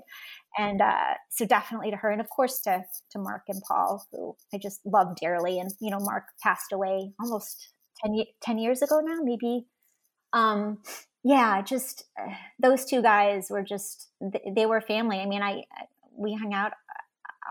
And 0.57 0.81
uh, 0.81 1.15
so 1.29 1.45
definitely 1.45 1.91
to 1.91 1.97
her, 1.97 2.11
and 2.11 2.21
of 2.21 2.29
course 2.29 2.59
to 2.61 2.83
to 3.11 3.19
Mark 3.19 3.43
and 3.47 3.61
Paul, 3.67 4.05
who 4.11 4.35
I 4.53 4.59
just 4.59 4.81
love 4.85 5.15
dearly. 5.19 5.59
And 5.59 5.71
you 5.79 5.89
know, 5.89 5.99
Mark 5.99 6.25
passed 6.43 6.71
away 6.71 7.11
almost 7.19 7.69
10, 8.05 8.23
10 8.41 8.57
years 8.59 8.81
ago 8.81 9.01
now, 9.03 9.19
maybe. 9.23 9.65
Um, 10.31 10.79
yeah, 11.23 11.61
just 11.61 12.05
uh, 12.19 12.33
those 12.59 12.85
two 12.85 13.01
guys 13.01 13.47
were 13.49 13.63
just 13.63 14.09
th- 14.19 14.55
they 14.55 14.65
were 14.65 14.81
family. 14.81 15.19
I 15.19 15.25
mean, 15.25 15.41
I 15.41 15.63
we 16.15 16.35
hung 16.35 16.53
out 16.53 16.73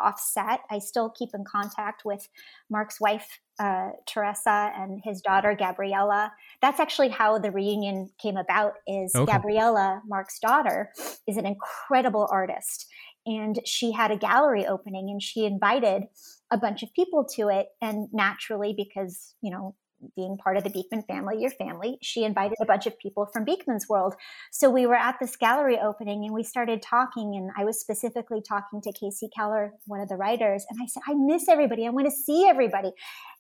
uh, 0.00 0.04
off 0.04 0.20
set. 0.20 0.60
I 0.70 0.78
still 0.78 1.10
keep 1.10 1.30
in 1.34 1.44
contact 1.44 2.02
with 2.04 2.28
Mark's 2.70 3.00
wife, 3.00 3.40
uh, 3.58 3.90
Teresa, 4.06 4.72
and 4.76 5.00
his 5.04 5.20
daughter, 5.20 5.54
Gabriella. 5.58 6.32
That's 6.60 6.80
actually 6.80 7.10
how 7.10 7.38
the 7.38 7.50
reunion 7.50 8.08
came 8.20 8.36
about. 8.36 8.74
Is 8.86 9.14
Okay. 9.14 9.32
Gabriella, 9.32 10.02
Mark's 10.06 10.38
daughter, 10.38 10.90
is 11.26 11.36
an 11.36 11.46
incredible 11.46 12.28
artist, 12.30 12.86
and 13.26 13.60
she 13.64 13.92
had 13.92 14.10
a 14.10 14.16
gallery 14.16 14.66
opening, 14.66 15.08
and 15.10 15.22
she 15.22 15.44
invited 15.44 16.04
a 16.50 16.58
bunch 16.58 16.82
of 16.82 16.92
people 16.94 17.24
to 17.36 17.48
it. 17.48 17.68
And 17.80 18.08
naturally, 18.12 18.74
because 18.76 19.34
you 19.42 19.50
know 19.50 19.74
being 20.16 20.36
part 20.36 20.56
of 20.56 20.64
the 20.64 20.70
Beakman 20.70 21.06
family, 21.06 21.40
your 21.40 21.50
family, 21.50 21.98
she 22.02 22.24
invited 22.24 22.56
a 22.60 22.66
bunch 22.66 22.86
of 22.86 22.98
people 22.98 23.26
from 23.32 23.44
Beakman's 23.44 23.88
world. 23.88 24.14
So 24.50 24.70
we 24.70 24.86
were 24.86 24.96
at 24.96 25.16
this 25.20 25.36
gallery 25.36 25.78
opening 25.78 26.24
and 26.24 26.34
we 26.34 26.42
started 26.42 26.82
talking. 26.82 27.34
And 27.34 27.50
I 27.56 27.64
was 27.64 27.80
specifically 27.80 28.42
talking 28.46 28.80
to 28.82 28.92
Casey 28.92 29.28
Keller, 29.34 29.72
one 29.86 30.00
of 30.00 30.08
the 30.08 30.16
writers. 30.16 30.64
And 30.70 30.78
I 30.82 30.86
said, 30.86 31.02
I 31.08 31.14
miss 31.14 31.48
everybody. 31.48 31.86
I 31.86 31.90
want 31.90 32.06
to 32.06 32.10
see 32.12 32.46
everybody. 32.48 32.92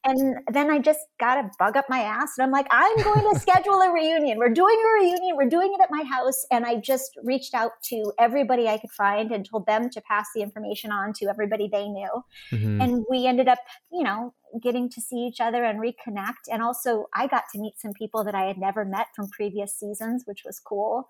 And 0.04 0.38
then 0.52 0.68
I 0.70 0.78
just 0.78 1.00
got 1.20 1.38
a 1.38 1.48
bug 1.58 1.76
up 1.76 1.84
my 1.88 2.00
ass. 2.00 2.32
And 2.36 2.44
I'm 2.44 2.50
like, 2.50 2.66
I'm 2.70 2.96
going 3.02 3.32
to 3.32 3.40
schedule 3.46 3.80
a 3.80 3.92
reunion. 3.92 4.38
We're 4.38 4.48
doing 4.52 4.76
a 4.76 5.02
reunion. 5.02 5.36
We're 5.36 5.48
doing 5.48 5.72
it 5.72 5.80
at 5.80 5.90
my 5.90 6.02
house. 6.02 6.44
And 6.50 6.66
I 6.66 6.76
just 6.76 7.12
reached 7.22 7.54
out 7.54 7.72
to 7.84 8.12
everybody 8.18 8.68
I 8.68 8.78
could 8.78 8.90
find 8.90 9.30
and 9.30 9.48
told 9.48 9.66
them 9.66 9.90
to 9.90 10.00
pass 10.00 10.26
the 10.34 10.42
information 10.42 10.90
on 10.90 11.12
to 11.14 11.26
everybody 11.26 11.68
they 11.70 11.88
knew 11.88 12.22
Mhm. 12.52 12.82
and 12.82 13.04
we 13.10 13.26
ended 13.26 13.48
up 13.48 13.58
you 13.90 14.02
know 14.02 14.34
getting 14.60 14.88
to 14.90 15.00
see 15.00 15.16
each 15.16 15.40
other 15.40 15.64
and 15.64 15.80
reconnect 15.80 16.48
and 16.50 16.62
also 16.62 17.06
i 17.14 17.26
got 17.26 17.44
to 17.52 17.58
meet 17.60 17.74
some 17.78 17.92
people 17.92 18.24
that 18.24 18.34
i 18.34 18.44
had 18.44 18.58
never 18.58 18.84
met 18.84 19.06
from 19.14 19.28
previous 19.28 19.74
seasons 19.74 20.22
which 20.26 20.42
was 20.44 20.58
cool 20.58 21.08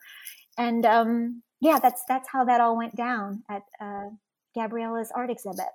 and 0.59 0.85
um 0.87 1.43
yeah 1.61 1.79
that's 1.81 2.03
that's 2.09 2.29
how 2.33 2.45
that 2.45 2.61
all 2.61 2.77
went 2.77 2.95
down 2.95 3.43
at 3.51 3.63
uh, 3.81 4.09
gabriella's 4.55 5.11
art 5.15 5.31
exhibit 5.31 5.67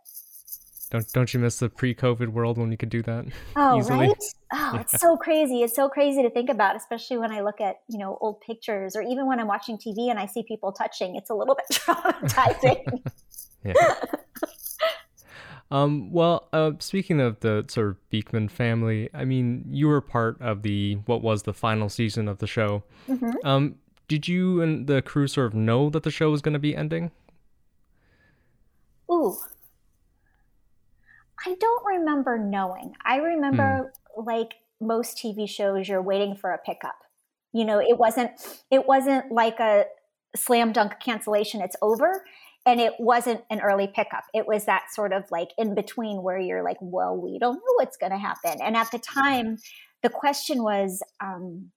Don't 0.89 1.11
don't 1.11 1.33
you 1.33 1.39
miss 1.39 1.59
the 1.59 1.69
pre-COVID 1.69 2.29
world 2.29 2.57
when 2.57 2.71
you 2.71 2.77
could 2.77 2.89
do 2.89 3.01
that? 3.03 3.25
Oh, 3.57 3.79
easily? 3.79 4.07
right. 4.07 4.23
Oh, 4.53 4.71
yeah. 4.73 4.81
it's 4.81 5.01
so 5.01 5.17
crazy. 5.17 5.61
It's 5.61 5.75
so 5.75 5.89
crazy 5.89 6.23
to 6.23 6.29
think 6.29 6.49
about, 6.49 6.77
especially 6.77 7.17
when 7.17 7.33
I 7.33 7.41
look 7.41 7.59
at 7.59 7.81
you 7.89 7.97
know 7.97 8.17
old 8.21 8.39
pictures, 8.39 8.95
or 8.95 9.01
even 9.01 9.27
when 9.27 9.37
I'm 9.41 9.47
watching 9.47 9.77
TV 9.77 10.09
and 10.09 10.17
I 10.17 10.27
see 10.27 10.43
people 10.43 10.71
touching. 10.71 11.17
It's 11.17 11.29
a 11.29 11.33
little 11.33 11.55
bit 11.55 11.65
traumatizing. 11.77 13.03
yeah. 13.65 13.73
Um, 15.69 16.11
well, 16.11 16.47
uh, 16.53 16.71
speaking 16.79 17.19
of 17.19 17.41
the 17.41 17.65
sort 17.67 17.89
of 17.89 17.97
Beakman 18.11 18.49
family, 18.49 19.09
I 19.13 19.25
mean, 19.25 19.65
you 19.69 19.87
were 19.87 20.01
part 20.01 20.41
of 20.41 20.61
the 20.61 20.95
what 21.05 21.21
was 21.21 21.43
the 21.43 21.53
final 21.53 21.89
season 21.89 22.27
of 22.27 22.37
the 22.37 22.47
show. 22.47 22.83
Mm-hmm. 23.09 23.31
Um, 23.43 23.75
did 24.07 24.27
you 24.27 24.61
and 24.61 24.87
the 24.87 25.01
crew 25.01 25.27
sort 25.27 25.47
of 25.47 25.53
know 25.53 25.89
that 25.89 26.03
the 26.03 26.11
show 26.11 26.31
was 26.31 26.41
going 26.41 26.53
to 26.53 26.59
be 26.59 26.75
ending? 26.75 27.11
Ooh, 29.11 29.35
I 31.45 31.55
don't 31.59 31.85
remember 31.85 32.37
knowing. 32.37 32.93
I 33.05 33.17
remember 33.17 33.91
mm. 34.17 34.25
like 34.25 34.55
most 34.79 35.17
TV 35.17 35.49
shows, 35.49 35.87
you're 35.87 36.01
waiting 36.01 36.35
for 36.35 36.51
a 36.51 36.57
pickup. 36.57 36.97
You 37.53 37.65
know, 37.65 37.79
it 37.79 37.97
wasn't 37.97 38.31
it 38.71 38.85
wasn't 38.87 39.31
like 39.31 39.59
a 39.59 39.85
slam 40.35 40.71
dunk 40.71 40.93
cancellation. 41.03 41.61
It's 41.61 41.75
over 41.81 42.23
and 42.67 42.81
it 42.81 42.93
wasn't 42.99 43.41
an 43.49 43.61
early 43.61 43.87
pickup. 43.87 44.25
It 44.33 44.45
was 44.45 44.65
that 44.65 44.93
sort 44.93 45.13
of 45.13 45.23
like 45.31 45.51
in 45.57 45.73
between 45.73 46.21
where 46.21 46.37
you're 46.37 46.63
like, 46.63 46.77
well, 46.81 47.15
we 47.15 47.39
don't 47.39 47.55
know 47.55 47.73
what's 47.77 47.95
going 47.95 48.11
to 48.11 48.17
happen. 48.17 48.61
And 48.61 48.75
at 48.75 48.91
the 48.91 48.99
time, 48.99 49.57
the 50.03 50.09
question 50.09 50.61
was, 50.61 51.01
um, 51.23 51.71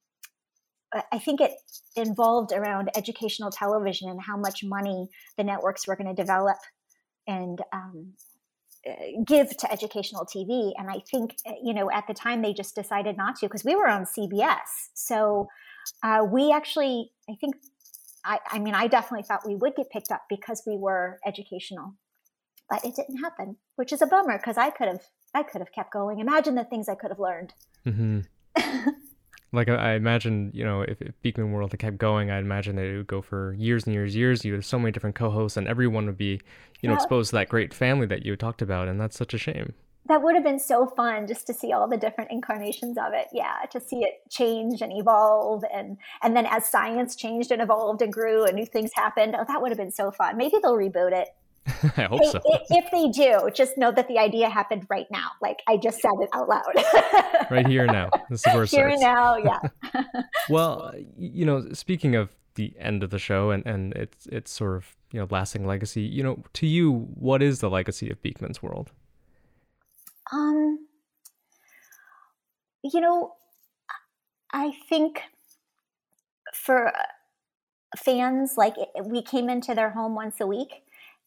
I 1.12 1.20
think 1.20 1.40
it 1.40 1.52
involved 1.94 2.50
around 2.52 2.90
educational 2.96 3.52
television 3.52 4.10
and 4.10 4.20
how 4.20 4.36
much 4.36 4.64
money 4.64 5.08
the 5.38 5.44
networks 5.44 5.86
were 5.86 5.94
going 5.94 6.12
to 6.12 6.20
develop 6.20 6.56
and 7.28 7.60
um, 7.72 8.14
uh, 8.84 8.92
give 9.24 9.56
to 9.58 9.72
educational 9.72 10.26
TV. 10.26 10.72
And 10.76 10.90
I 10.90 11.02
think, 11.08 11.36
uh, 11.46 11.52
you 11.62 11.72
know, 11.72 11.88
at 11.92 12.08
the 12.08 12.14
time 12.14 12.42
they 12.42 12.52
just 12.52 12.74
decided 12.74 13.16
not 13.16 13.36
to 13.36 13.46
because 13.46 13.64
we 13.64 13.76
were 13.76 13.86
on 13.86 14.04
CBS. 14.04 14.58
So 14.94 15.46
uh, 16.02 16.24
we 16.28 16.50
actually, 16.50 17.12
I 17.30 17.34
think 17.40 17.54
I, 18.24 18.38
I 18.50 18.58
mean, 18.58 18.74
I 18.74 18.86
definitely 18.86 19.24
thought 19.24 19.46
we 19.46 19.56
would 19.56 19.74
get 19.76 19.90
picked 19.90 20.10
up 20.10 20.22
because 20.28 20.62
we 20.66 20.76
were 20.76 21.20
educational, 21.26 21.94
but 22.68 22.84
it 22.84 22.94
didn't 22.94 23.18
happen, 23.18 23.56
which 23.76 23.92
is 23.92 24.02
a 24.02 24.06
bummer 24.06 24.36
because 24.36 24.56
I 24.56 24.70
could 24.70 24.88
have, 24.88 25.02
I 25.34 25.42
could 25.42 25.60
have 25.60 25.72
kept 25.72 25.92
going. 25.92 26.20
Imagine 26.20 26.54
the 26.54 26.64
things 26.64 26.88
I 26.88 26.94
could 26.94 27.10
have 27.10 27.20
learned. 27.20 27.54
Mm-hmm. 27.86 28.20
like 29.52 29.68
I 29.68 29.94
imagine, 29.94 30.50
you 30.54 30.64
know, 30.64 30.82
if, 30.82 31.00
if 31.00 31.14
Beakman 31.22 31.52
World 31.52 31.72
had 31.72 31.80
kept 31.80 31.98
going, 31.98 32.30
I 32.30 32.38
imagine 32.38 32.76
that 32.76 32.84
it 32.84 32.96
would 32.96 33.06
go 33.06 33.22
for 33.22 33.54
years 33.54 33.84
and 33.84 33.94
years, 33.94 34.14
and 34.14 34.20
years. 34.20 34.44
You 34.44 34.54
have 34.54 34.64
so 34.66 34.78
many 34.78 34.92
different 34.92 35.16
co-hosts, 35.16 35.56
and 35.56 35.66
everyone 35.66 36.06
would 36.06 36.18
be, 36.18 36.40
you 36.80 36.88
know, 36.88 36.92
yeah. 36.92 36.96
exposed 36.96 37.30
to 37.30 37.36
that 37.36 37.48
great 37.48 37.72
family 37.72 38.06
that 38.06 38.24
you 38.24 38.36
talked 38.36 38.62
about, 38.62 38.88
and 38.88 39.00
that's 39.00 39.16
such 39.16 39.34
a 39.34 39.38
shame 39.38 39.74
that 40.10 40.22
would 40.22 40.34
have 40.34 40.44
been 40.44 40.58
so 40.58 40.86
fun 40.86 41.26
just 41.26 41.46
to 41.46 41.54
see 41.54 41.72
all 41.72 41.88
the 41.88 41.96
different 41.96 42.30
incarnations 42.30 42.98
of 42.98 43.12
it 43.12 43.28
yeah 43.32 43.64
to 43.70 43.80
see 43.80 44.00
it 44.00 44.20
change 44.28 44.82
and 44.82 44.92
evolve 44.92 45.64
and 45.72 45.96
and 46.22 46.36
then 46.36 46.46
as 46.46 46.68
science 46.68 47.14
changed 47.14 47.50
and 47.50 47.62
evolved 47.62 48.02
and 48.02 48.12
grew 48.12 48.44
and 48.44 48.54
new 48.54 48.66
things 48.66 48.90
happened 48.94 49.34
oh 49.38 49.44
that 49.46 49.62
would 49.62 49.70
have 49.70 49.78
been 49.78 49.90
so 49.90 50.10
fun 50.10 50.36
maybe 50.36 50.56
they'll 50.62 50.76
reboot 50.76 51.12
it 51.12 51.28
I 51.96 52.04
hope 52.04 52.24
so. 52.24 52.40
If 52.70 52.90
they 52.90 53.08
do, 53.08 53.48
just 53.54 53.76
know 53.76 53.92
that 53.92 54.08
the 54.08 54.18
idea 54.18 54.48
happened 54.48 54.86
right 54.88 55.06
now. 55.10 55.32
Like 55.42 55.60
I 55.68 55.76
just 55.76 56.00
said 56.00 56.10
it 56.20 56.30
out 56.32 56.48
loud. 56.48 56.64
right 57.50 57.66
here 57.66 57.82
and 57.82 57.92
now. 57.92 58.10
This 58.30 58.46
is 58.46 58.54
where 58.54 58.62
it 58.64 58.70
Here 58.70 58.88
and 58.88 59.00
now, 59.00 59.36
yeah. 59.36 59.60
well, 60.48 60.92
you 61.18 61.44
know, 61.44 61.70
speaking 61.72 62.16
of 62.16 62.34
the 62.54 62.74
end 62.78 63.02
of 63.02 63.10
the 63.10 63.18
show 63.18 63.50
and, 63.50 63.64
and 63.66 63.92
its 63.92 64.26
its 64.26 64.50
sort 64.50 64.76
of 64.76 64.96
you 65.12 65.20
know 65.20 65.26
lasting 65.30 65.66
legacy, 65.66 66.02
you 66.02 66.22
know, 66.22 66.42
to 66.54 66.66
you, 66.66 66.92
what 67.14 67.42
is 67.42 67.60
the 67.60 67.68
legacy 67.68 68.10
of 68.10 68.20
Beakman's 68.22 68.62
World? 68.62 68.90
Um, 70.32 70.86
you 72.82 73.00
know, 73.00 73.34
I 74.52 74.72
think 74.88 75.22
for 76.54 76.92
fans, 77.96 78.54
like 78.56 78.74
we 79.04 79.22
came 79.22 79.48
into 79.48 79.74
their 79.74 79.90
home 79.90 80.14
once 80.14 80.40
a 80.40 80.46
week 80.46 80.82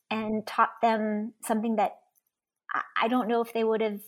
and 0.10 0.46
taught 0.46 0.82
them 0.82 1.34
something 1.44 1.76
that 1.78 1.98
I 3.02 3.08
don't 3.08 3.28
know 3.28 3.42
if 3.42 3.54
they 3.54 3.64
would 3.64 3.82
have 3.82 4.02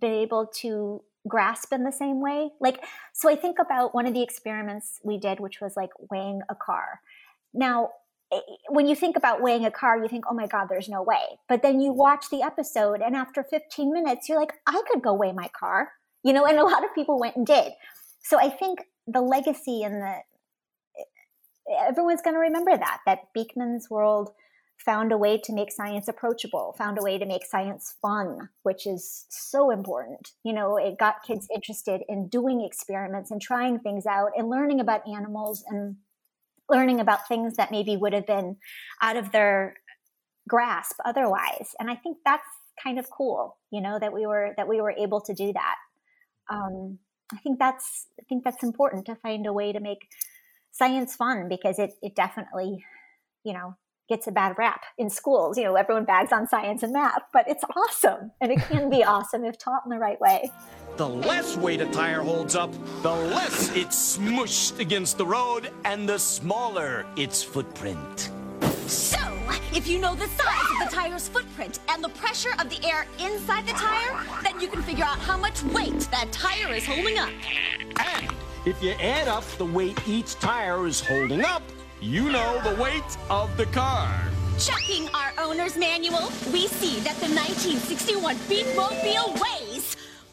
been 0.00 0.12
able 0.12 0.46
to 0.60 1.02
grasp 1.28 1.72
in 1.72 1.84
the 1.84 1.92
same 1.92 2.20
way. 2.20 2.50
Like, 2.60 2.84
so 3.12 3.28
I 3.28 3.36
think 3.36 3.58
about 3.58 3.94
one 3.94 4.06
of 4.06 4.14
the 4.14 4.22
experiments 4.22 5.00
we 5.04 5.18
did, 5.18 5.40
which 5.40 5.60
was 5.60 5.76
like 5.76 5.90
weighing 6.10 6.40
a 6.48 6.54
car. 6.54 7.00
Now, 7.52 7.90
when 8.68 8.86
you 8.86 8.94
think 8.94 9.16
about 9.16 9.42
weighing 9.42 9.64
a 9.64 9.70
car, 9.70 10.00
you 10.00 10.08
think, 10.08 10.24
oh 10.30 10.34
my 10.34 10.46
God, 10.46 10.66
there's 10.68 10.88
no 10.88 11.02
way. 11.02 11.38
But 11.48 11.62
then 11.62 11.80
you 11.80 11.90
mm-hmm. 11.90 11.98
watch 11.98 12.26
the 12.30 12.42
episode, 12.42 13.00
and 13.00 13.16
after 13.16 13.42
15 13.42 13.92
minutes, 13.92 14.28
you're 14.28 14.38
like, 14.38 14.52
I 14.66 14.82
could 14.90 15.02
go 15.02 15.14
weigh 15.14 15.32
my 15.32 15.48
car, 15.58 15.90
you 16.22 16.32
know, 16.32 16.46
and 16.46 16.58
a 16.58 16.64
lot 16.64 16.84
of 16.84 16.94
people 16.94 17.18
went 17.18 17.36
and 17.36 17.46
did. 17.46 17.72
So 18.22 18.38
I 18.38 18.50
think 18.50 18.80
the 19.06 19.20
legacy 19.20 19.82
and 19.82 20.02
the 20.02 20.16
everyone's 21.88 22.22
going 22.22 22.34
to 22.34 22.40
remember 22.40 22.76
that, 22.76 22.98
that 23.06 23.28
Beakman's 23.36 23.88
World 23.88 24.30
found 24.78 25.12
a 25.12 25.18
way 25.18 25.38
to 25.38 25.52
make 25.52 25.70
science 25.70 26.08
approachable, 26.08 26.74
found 26.78 26.98
a 26.98 27.02
way 27.02 27.18
to 27.18 27.26
make 27.26 27.44
science 27.44 27.96
fun, 28.00 28.48
which 28.62 28.86
is 28.86 29.26
so 29.28 29.70
important. 29.70 30.32
You 30.42 30.54
know, 30.54 30.78
it 30.78 30.98
got 30.98 31.22
kids 31.26 31.46
interested 31.54 32.02
in 32.08 32.28
doing 32.28 32.62
experiments 32.62 33.30
and 33.30 33.40
trying 33.40 33.78
things 33.78 34.06
out 34.06 34.30
and 34.36 34.48
learning 34.48 34.80
about 34.80 35.06
animals 35.06 35.64
and 35.68 35.96
learning 36.70 37.00
about 37.00 37.28
things 37.28 37.56
that 37.56 37.70
maybe 37.70 37.96
would 37.96 38.12
have 38.12 38.26
been 38.26 38.56
out 39.02 39.16
of 39.16 39.32
their 39.32 39.74
grasp 40.48 40.96
otherwise. 41.04 41.74
And 41.78 41.90
I 41.90 41.96
think 41.96 42.18
that's 42.24 42.46
kind 42.82 42.98
of 42.98 43.10
cool, 43.10 43.58
you 43.70 43.80
know, 43.80 43.98
that 43.98 44.12
we 44.12 44.26
were 44.26 44.54
that 44.56 44.68
we 44.68 44.80
were 44.80 44.92
able 44.92 45.20
to 45.22 45.34
do 45.34 45.52
that. 45.52 45.76
Um, 46.50 46.98
I 47.32 47.38
think 47.38 47.58
that's 47.58 48.06
I 48.18 48.24
think 48.28 48.44
that's 48.44 48.62
important 48.62 49.06
to 49.06 49.16
find 49.16 49.46
a 49.46 49.52
way 49.52 49.72
to 49.72 49.80
make 49.80 50.08
science 50.72 51.14
fun 51.14 51.48
because 51.48 51.78
it 51.78 51.92
it 52.02 52.14
definitely, 52.14 52.84
you 53.44 53.52
know, 53.52 53.76
gets 54.08 54.26
a 54.26 54.32
bad 54.32 54.56
rap 54.58 54.82
in 54.98 55.08
schools. 55.08 55.56
You 55.56 55.64
know, 55.64 55.76
everyone 55.76 56.04
bags 56.04 56.32
on 56.32 56.48
science 56.48 56.82
and 56.82 56.92
math, 56.92 57.22
but 57.32 57.48
it's 57.48 57.64
awesome. 57.76 58.32
And 58.40 58.50
it 58.52 58.58
can 58.60 58.90
be 58.90 59.04
awesome 59.14 59.44
if 59.44 59.58
taught 59.58 59.82
in 59.84 59.90
the 59.90 59.98
right 59.98 60.20
way. 60.20 60.50
The 60.96 61.08
less 61.08 61.56
weight 61.56 61.80
a 61.80 61.86
tire 61.86 62.20
holds 62.20 62.54
up, 62.54 62.70
the 63.02 63.10
less 63.10 63.74
it's 63.74 64.18
smushed 64.18 64.78
against 64.78 65.16
the 65.16 65.24
road, 65.24 65.70
and 65.84 66.08
the 66.08 66.18
smaller 66.18 67.06
its 67.16 67.42
footprint. 67.42 68.30
So, 68.86 69.18
if 69.72 69.86
you 69.88 69.98
know 69.98 70.14
the 70.14 70.28
size 70.28 70.70
of 70.72 70.90
the 70.90 70.94
tire's 70.94 71.28
footprint 71.28 71.78
and 71.88 72.04
the 72.04 72.10
pressure 72.10 72.52
of 72.58 72.68
the 72.68 72.86
air 72.86 73.06
inside 73.18 73.66
the 73.66 73.72
tire, 73.72 74.24
then 74.42 74.60
you 74.60 74.68
can 74.68 74.82
figure 74.82 75.04
out 75.04 75.18
how 75.18 75.36
much 75.36 75.62
weight 75.64 76.00
that 76.10 76.30
tire 76.32 76.74
is 76.74 76.84
holding 76.84 77.18
up. 77.18 77.30
And 77.98 78.28
if 78.66 78.82
you 78.82 78.90
add 79.00 79.28
up 79.28 79.44
the 79.56 79.64
weight 79.64 79.98
each 80.06 80.34
tire 80.34 80.86
is 80.86 81.00
holding 81.00 81.44
up, 81.44 81.62
you 82.00 82.30
know 82.30 82.60
the 82.62 82.82
weight 82.82 83.16
of 83.30 83.56
the 83.56 83.66
car. 83.66 84.20
Checking 84.58 85.08
our 85.14 85.32
owner's 85.38 85.76
manual, 85.78 86.30
we 86.52 86.66
see 86.66 87.00
that 87.00 87.16
the 87.16 87.28
1961 87.28 88.36
Beatmobile 88.36 89.40
weighs 89.40 89.59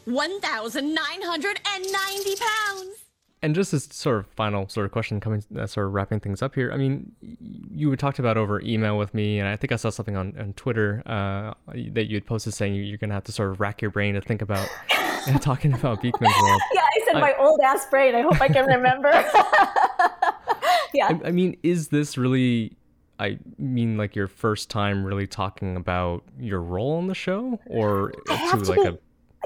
1,990 0.08 2.36
pounds. 2.36 2.88
And 3.40 3.54
just 3.54 3.72
as 3.72 3.84
sort 3.84 4.18
of 4.18 4.26
final 4.26 4.68
sort 4.68 4.86
of 4.86 4.90
question 4.90 5.20
coming, 5.20 5.44
uh, 5.56 5.64
sort 5.66 5.86
of 5.86 5.92
wrapping 5.92 6.18
things 6.18 6.42
up 6.42 6.56
here. 6.56 6.72
I 6.72 6.76
mean, 6.76 7.12
you 7.72 7.88
had 7.88 8.00
talked 8.00 8.18
about 8.18 8.36
over 8.36 8.60
email 8.62 8.98
with 8.98 9.14
me, 9.14 9.38
and 9.38 9.48
I 9.48 9.54
think 9.54 9.70
I 9.70 9.76
saw 9.76 9.90
something 9.90 10.16
on, 10.16 10.34
on 10.38 10.54
Twitter 10.54 11.04
uh, 11.06 11.54
that 11.92 12.08
you 12.08 12.16
had 12.16 12.26
posted 12.26 12.54
saying 12.54 12.74
you're 12.74 12.98
going 12.98 13.10
to 13.10 13.14
have 13.14 13.22
to 13.24 13.32
sort 13.32 13.52
of 13.52 13.60
rack 13.60 13.80
your 13.80 13.92
brain 13.92 14.14
to 14.14 14.20
think 14.20 14.42
about 14.42 14.68
talking 15.40 15.72
about 15.72 16.02
Beakman's 16.02 16.34
World. 16.42 16.60
Yeah, 16.74 16.82
I 16.82 17.00
said 17.06 17.16
I, 17.16 17.20
my 17.20 17.34
old 17.38 17.60
ass 17.60 17.86
brain. 17.88 18.16
I 18.16 18.22
hope 18.22 18.40
I 18.40 18.48
can 18.48 18.66
remember. 18.66 19.10
yeah. 20.92 21.08
I, 21.08 21.28
I 21.28 21.30
mean, 21.30 21.56
is 21.62 21.88
this 21.88 22.18
really 22.18 22.76
I 23.20 23.38
mean, 23.58 23.96
like 23.96 24.14
your 24.14 24.28
first 24.28 24.70
time 24.70 25.04
really 25.04 25.26
talking 25.26 25.76
about 25.76 26.22
your 26.38 26.60
role 26.60 26.96
on 26.96 27.08
the 27.08 27.14
show, 27.14 27.58
or 27.66 28.10
to 28.10 28.56
like 28.56 28.80
be, 28.80 28.86
a 28.86 28.98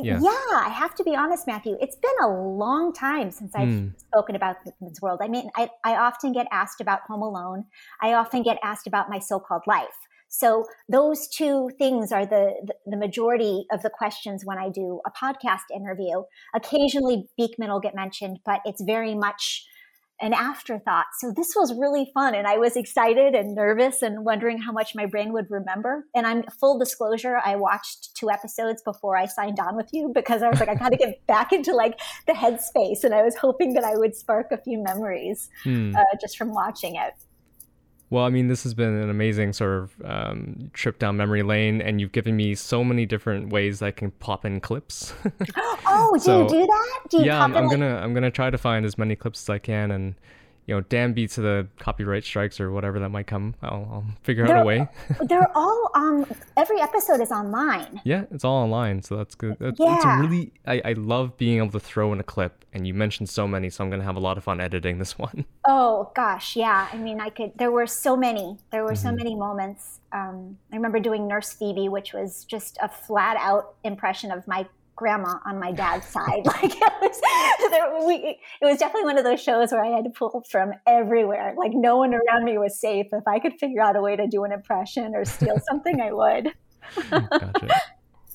yeah. 0.02 0.18
yeah. 0.20 0.58
I 0.58 0.68
have 0.68 0.94
to 0.96 1.04
be 1.04 1.14
honest, 1.14 1.46
Matthew. 1.46 1.76
It's 1.80 1.96
been 1.96 2.10
a 2.22 2.28
long 2.28 2.92
time 2.92 3.30
since 3.30 3.52
I've 3.54 3.68
mm. 3.68 3.98
spoken 3.98 4.36
about 4.36 4.56
Beakman's 4.64 5.00
World. 5.00 5.20
I 5.22 5.28
mean, 5.28 5.50
I, 5.56 5.70
I 5.84 5.96
often 5.96 6.32
get 6.32 6.46
asked 6.50 6.80
about 6.80 7.00
Home 7.08 7.22
Alone. 7.22 7.64
I 8.00 8.12
often 8.14 8.42
get 8.42 8.58
asked 8.62 8.86
about 8.86 9.08
my 9.08 9.18
so-called 9.18 9.62
life. 9.66 9.88
So 10.28 10.64
those 10.88 11.28
two 11.28 11.70
things 11.78 12.10
are 12.10 12.24
the, 12.24 12.54
the, 12.64 12.74
the 12.86 12.96
majority 12.96 13.66
of 13.70 13.82
the 13.82 13.90
questions 13.90 14.44
when 14.46 14.56
I 14.56 14.70
do 14.70 15.00
a 15.06 15.10
podcast 15.10 15.68
interview. 15.74 16.22
Occasionally, 16.54 17.28
Beakman 17.38 17.68
will 17.68 17.80
get 17.80 17.94
mentioned, 17.94 18.38
but 18.46 18.60
it's 18.64 18.82
very 18.82 19.14
much 19.14 19.66
an 20.20 20.32
afterthought. 20.32 21.06
So 21.18 21.32
this 21.34 21.54
was 21.56 21.74
really 21.74 22.10
fun. 22.14 22.34
And 22.34 22.46
I 22.46 22.56
was 22.56 22.76
excited 22.76 23.34
and 23.34 23.54
nervous 23.54 24.02
and 24.02 24.24
wondering 24.24 24.58
how 24.58 24.72
much 24.72 24.94
my 24.94 25.06
brain 25.06 25.32
would 25.32 25.50
remember. 25.50 26.06
And 26.14 26.26
I'm 26.26 26.44
full 26.60 26.78
disclosure, 26.78 27.40
I 27.44 27.56
watched 27.56 28.14
two 28.16 28.30
episodes 28.30 28.82
before 28.82 29.16
I 29.16 29.26
signed 29.26 29.58
on 29.58 29.76
with 29.76 29.88
you 29.92 30.12
because 30.14 30.42
I 30.42 30.48
was 30.48 30.60
like, 30.60 30.68
I 30.68 30.74
got 30.74 30.90
to 30.90 30.96
get 30.96 31.26
back 31.26 31.52
into 31.52 31.72
like 31.72 32.00
the 32.26 32.32
headspace. 32.32 33.04
And 33.04 33.14
I 33.14 33.22
was 33.22 33.36
hoping 33.36 33.74
that 33.74 33.84
I 33.84 33.96
would 33.96 34.14
spark 34.14 34.52
a 34.52 34.58
few 34.58 34.82
memories 34.82 35.48
hmm. 35.64 35.94
uh, 35.96 36.02
just 36.20 36.38
from 36.38 36.54
watching 36.54 36.94
it. 36.96 37.14
Well, 38.12 38.26
I 38.26 38.28
mean, 38.28 38.48
this 38.48 38.62
has 38.64 38.74
been 38.74 38.92
an 38.92 39.08
amazing 39.08 39.54
sort 39.54 39.72
of 39.84 39.92
um, 40.04 40.70
trip 40.74 40.98
down 40.98 41.16
memory 41.16 41.42
lane, 41.42 41.80
and 41.80 41.98
you've 41.98 42.12
given 42.12 42.36
me 42.36 42.54
so 42.54 42.84
many 42.84 43.06
different 43.06 43.48
ways 43.48 43.78
that 43.78 43.86
I 43.86 43.90
can 43.90 44.10
pop 44.10 44.44
in 44.44 44.60
clips. 44.60 45.14
oh, 45.86 46.10
do 46.12 46.20
So, 46.20 46.42
you 46.42 46.48
do 46.50 46.66
that? 46.66 46.98
Do 47.08 47.16
you 47.20 47.24
yeah, 47.24 47.42
I'm, 47.42 47.56
I'm 47.56 47.68
like- 47.68 47.70
gonna 47.78 47.96
I'm 47.96 48.12
gonna 48.12 48.30
try 48.30 48.50
to 48.50 48.58
find 48.58 48.84
as 48.84 48.98
many 48.98 49.16
clips 49.16 49.42
as 49.44 49.48
I 49.48 49.58
can, 49.58 49.90
and 49.90 50.14
you 50.66 50.74
know, 50.74 50.80
damn 50.82 51.12
beats 51.12 51.38
of 51.38 51.44
the 51.44 51.66
copyright 51.78 52.24
strikes 52.24 52.60
or 52.60 52.70
whatever 52.70 53.00
that 53.00 53.08
might 53.08 53.26
come. 53.26 53.54
I'll, 53.62 53.88
I'll 53.92 54.04
figure 54.22 54.44
out 54.44 54.50
a 54.50 54.54
They're- 54.54 54.64
way. 54.64 54.88
They're 55.28 55.50
all 55.56 55.90
um. 55.94 56.24
Every 56.56 56.80
episode 56.80 57.20
is 57.20 57.30
online. 57.32 58.00
yeah, 58.04 58.24
it's 58.30 58.44
all 58.44 58.62
online, 58.62 59.02
so 59.02 59.16
that's 59.16 59.34
good. 59.34 59.56
It's, 59.60 59.78
it's 59.78 59.80
Yeah. 59.80 60.18
a 60.18 60.22
really 60.22 60.52
I, 60.66 60.80
I 60.84 60.92
love 60.92 61.36
being 61.36 61.58
able 61.58 61.70
to 61.72 61.80
throw 61.80 62.12
in 62.12 62.20
a 62.20 62.22
clip, 62.22 62.64
and 62.72 62.86
you 62.86 62.94
mentioned 62.94 63.28
so 63.28 63.48
many, 63.48 63.70
so 63.70 63.82
I'm 63.82 63.90
gonna 63.90 64.04
have 64.04 64.16
a 64.16 64.20
lot 64.20 64.38
of 64.38 64.44
fun 64.44 64.60
editing 64.60 64.98
this 64.98 65.18
one. 65.26 65.44
Oh 65.66 66.10
gosh, 66.14 66.56
yeah. 66.56 66.88
I 66.92 66.96
mean, 66.96 67.20
I 67.20 67.30
could. 67.30 67.52
There 67.56 67.72
were 67.72 67.86
so 67.86 68.16
many. 68.16 68.58
There 68.70 68.84
were 68.84 68.92
Mm-hmm. 68.92 69.08
so 69.08 69.12
many 69.12 69.34
moments. 69.34 70.00
Um, 70.12 70.58
I 70.72 70.76
remember 70.76 71.00
doing 71.00 71.26
Nurse 71.26 71.52
Phoebe, 71.54 71.88
which 71.88 72.12
was 72.12 72.44
just 72.44 72.76
a 72.82 72.88
flat 72.88 73.36
out 73.40 73.74
impression 73.82 74.30
of 74.30 74.46
my 74.46 74.66
grandma 75.02 75.34
on 75.44 75.58
my 75.58 75.72
dad's 75.72 76.06
side. 76.16 76.46
Like 76.52 76.74
it 76.76 76.92
was, 77.00 77.20
there, 77.70 78.06
we, 78.06 78.38
it 78.60 78.64
was 78.64 78.78
definitely 78.78 79.04
one 79.04 79.18
of 79.18 79.24
those 79.24 79.42
shows 79.42 79.72
where 79.72 79.82
I 79.84 79.88
had 79.88 80.04
to 80.04 80.10
pull 80.10 80.44
from 80.48 80.72
everywhere. 80.86 81.54
Like 81.58 81.72
no 81.74 81.96
one 81.96 82.14
around 82.14 82.44
me 82.44 82.56
was 82.56 82.78
safe. 82.78 83.06
If 83.12 83.26
I 83.26 83.38
could 83.40 83.54
figure 83.58 83.82
out 83.82 83.96
a 83.96 84.00
way 84.00 84.14
to 84.16 84.26
do 84.28 84.44
an 84.44 84.52
impression 84.52 85.14
or 85.14 85.24
steal 85.24 85.58
something, 85.68 86.00
I 86.00 86.12
would. 86.12 86.52
Gotcha. 87.10 87.80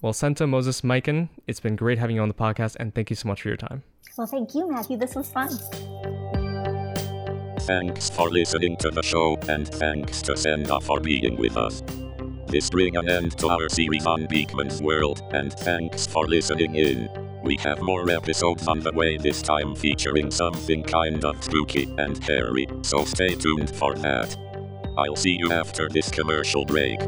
well, 0.02 0.14
Senta 0.14 0.46
Moses 0.46 0.82
Mikan, 0.82 1.30
it's 1.48 1.60
been 1.60 1.76
great 1.76 2.00
having 2.00 2.16
you 2.18 2.22
on 2.22 2.28
the 2.28 2.34
podcast, 2.34 2.76
and 2.80 2.94
thank 2.94 3.10
you 3.10 3.16
so 3.16 3.28
much 3.28 3.42
for 3.44 3.48
your 3.48 3.58
time. 3.58 3.84
Well, 4.18 4.28
thank 4.28 4.54
you, 4.56 4.70
Matthew. 4.70 4.98
This 4.98 5.16
was 5.16 5.30
fun. 5.30 5.50
Thanks 7.62 8.10
for 8.10 8.30
listening 8.30 8.78
to 8.78 8.90
the 8.90 9.04
show, 9.04 9.38
and 9.48 9.68
thanks 9.68 10.22
to 10.24 10.36
Senta 10.36 10.80
for 10.82 11.00
being 11.00 11.38
with 11.38 11.56
us. 11.56 11.84
This 12.48 12.70
bring 12.70 12.96
an 12.96 13.10
end 13.10 13.38
to 13.40 13.50
our 13.50 13.68
series 13.68 14.06
on 14.06 14.26
Beakman's 14.28 14.82
World, 14.82 15.22
and 15.32 15.52
thanks 15.52 16.08
for 16.08 16.26
listening 16.26 16.76
in. 16.76 17.10
We 17.44 17.58
have 17.58 17.82
more 17.82 18.10
episodes 18.10 18.70
on 18.70 18.80
the 18.80 18.94
way 18.94 19.18
this 19.18 19.42
time 19.42 19.76
featuring 19.76 20.32
something 20.32 20.82
kind 20.84 21.26
of 21.26 21.44
spooky 21.44 21.94
and 21.98 22.24
hairy, 22.24 22.66
so 22.84 23.04
stay 23.04 23.36
tuned 23.36 23.76
for 23.76 23.96
that. 23.96 24.38
I'll 24.98 25.18
see 25.18 25.36
you 25.38 25.52
after 25.52 25.90
this 25.90 26.10
commercial 26.10 26.64
break. 26.64 27.02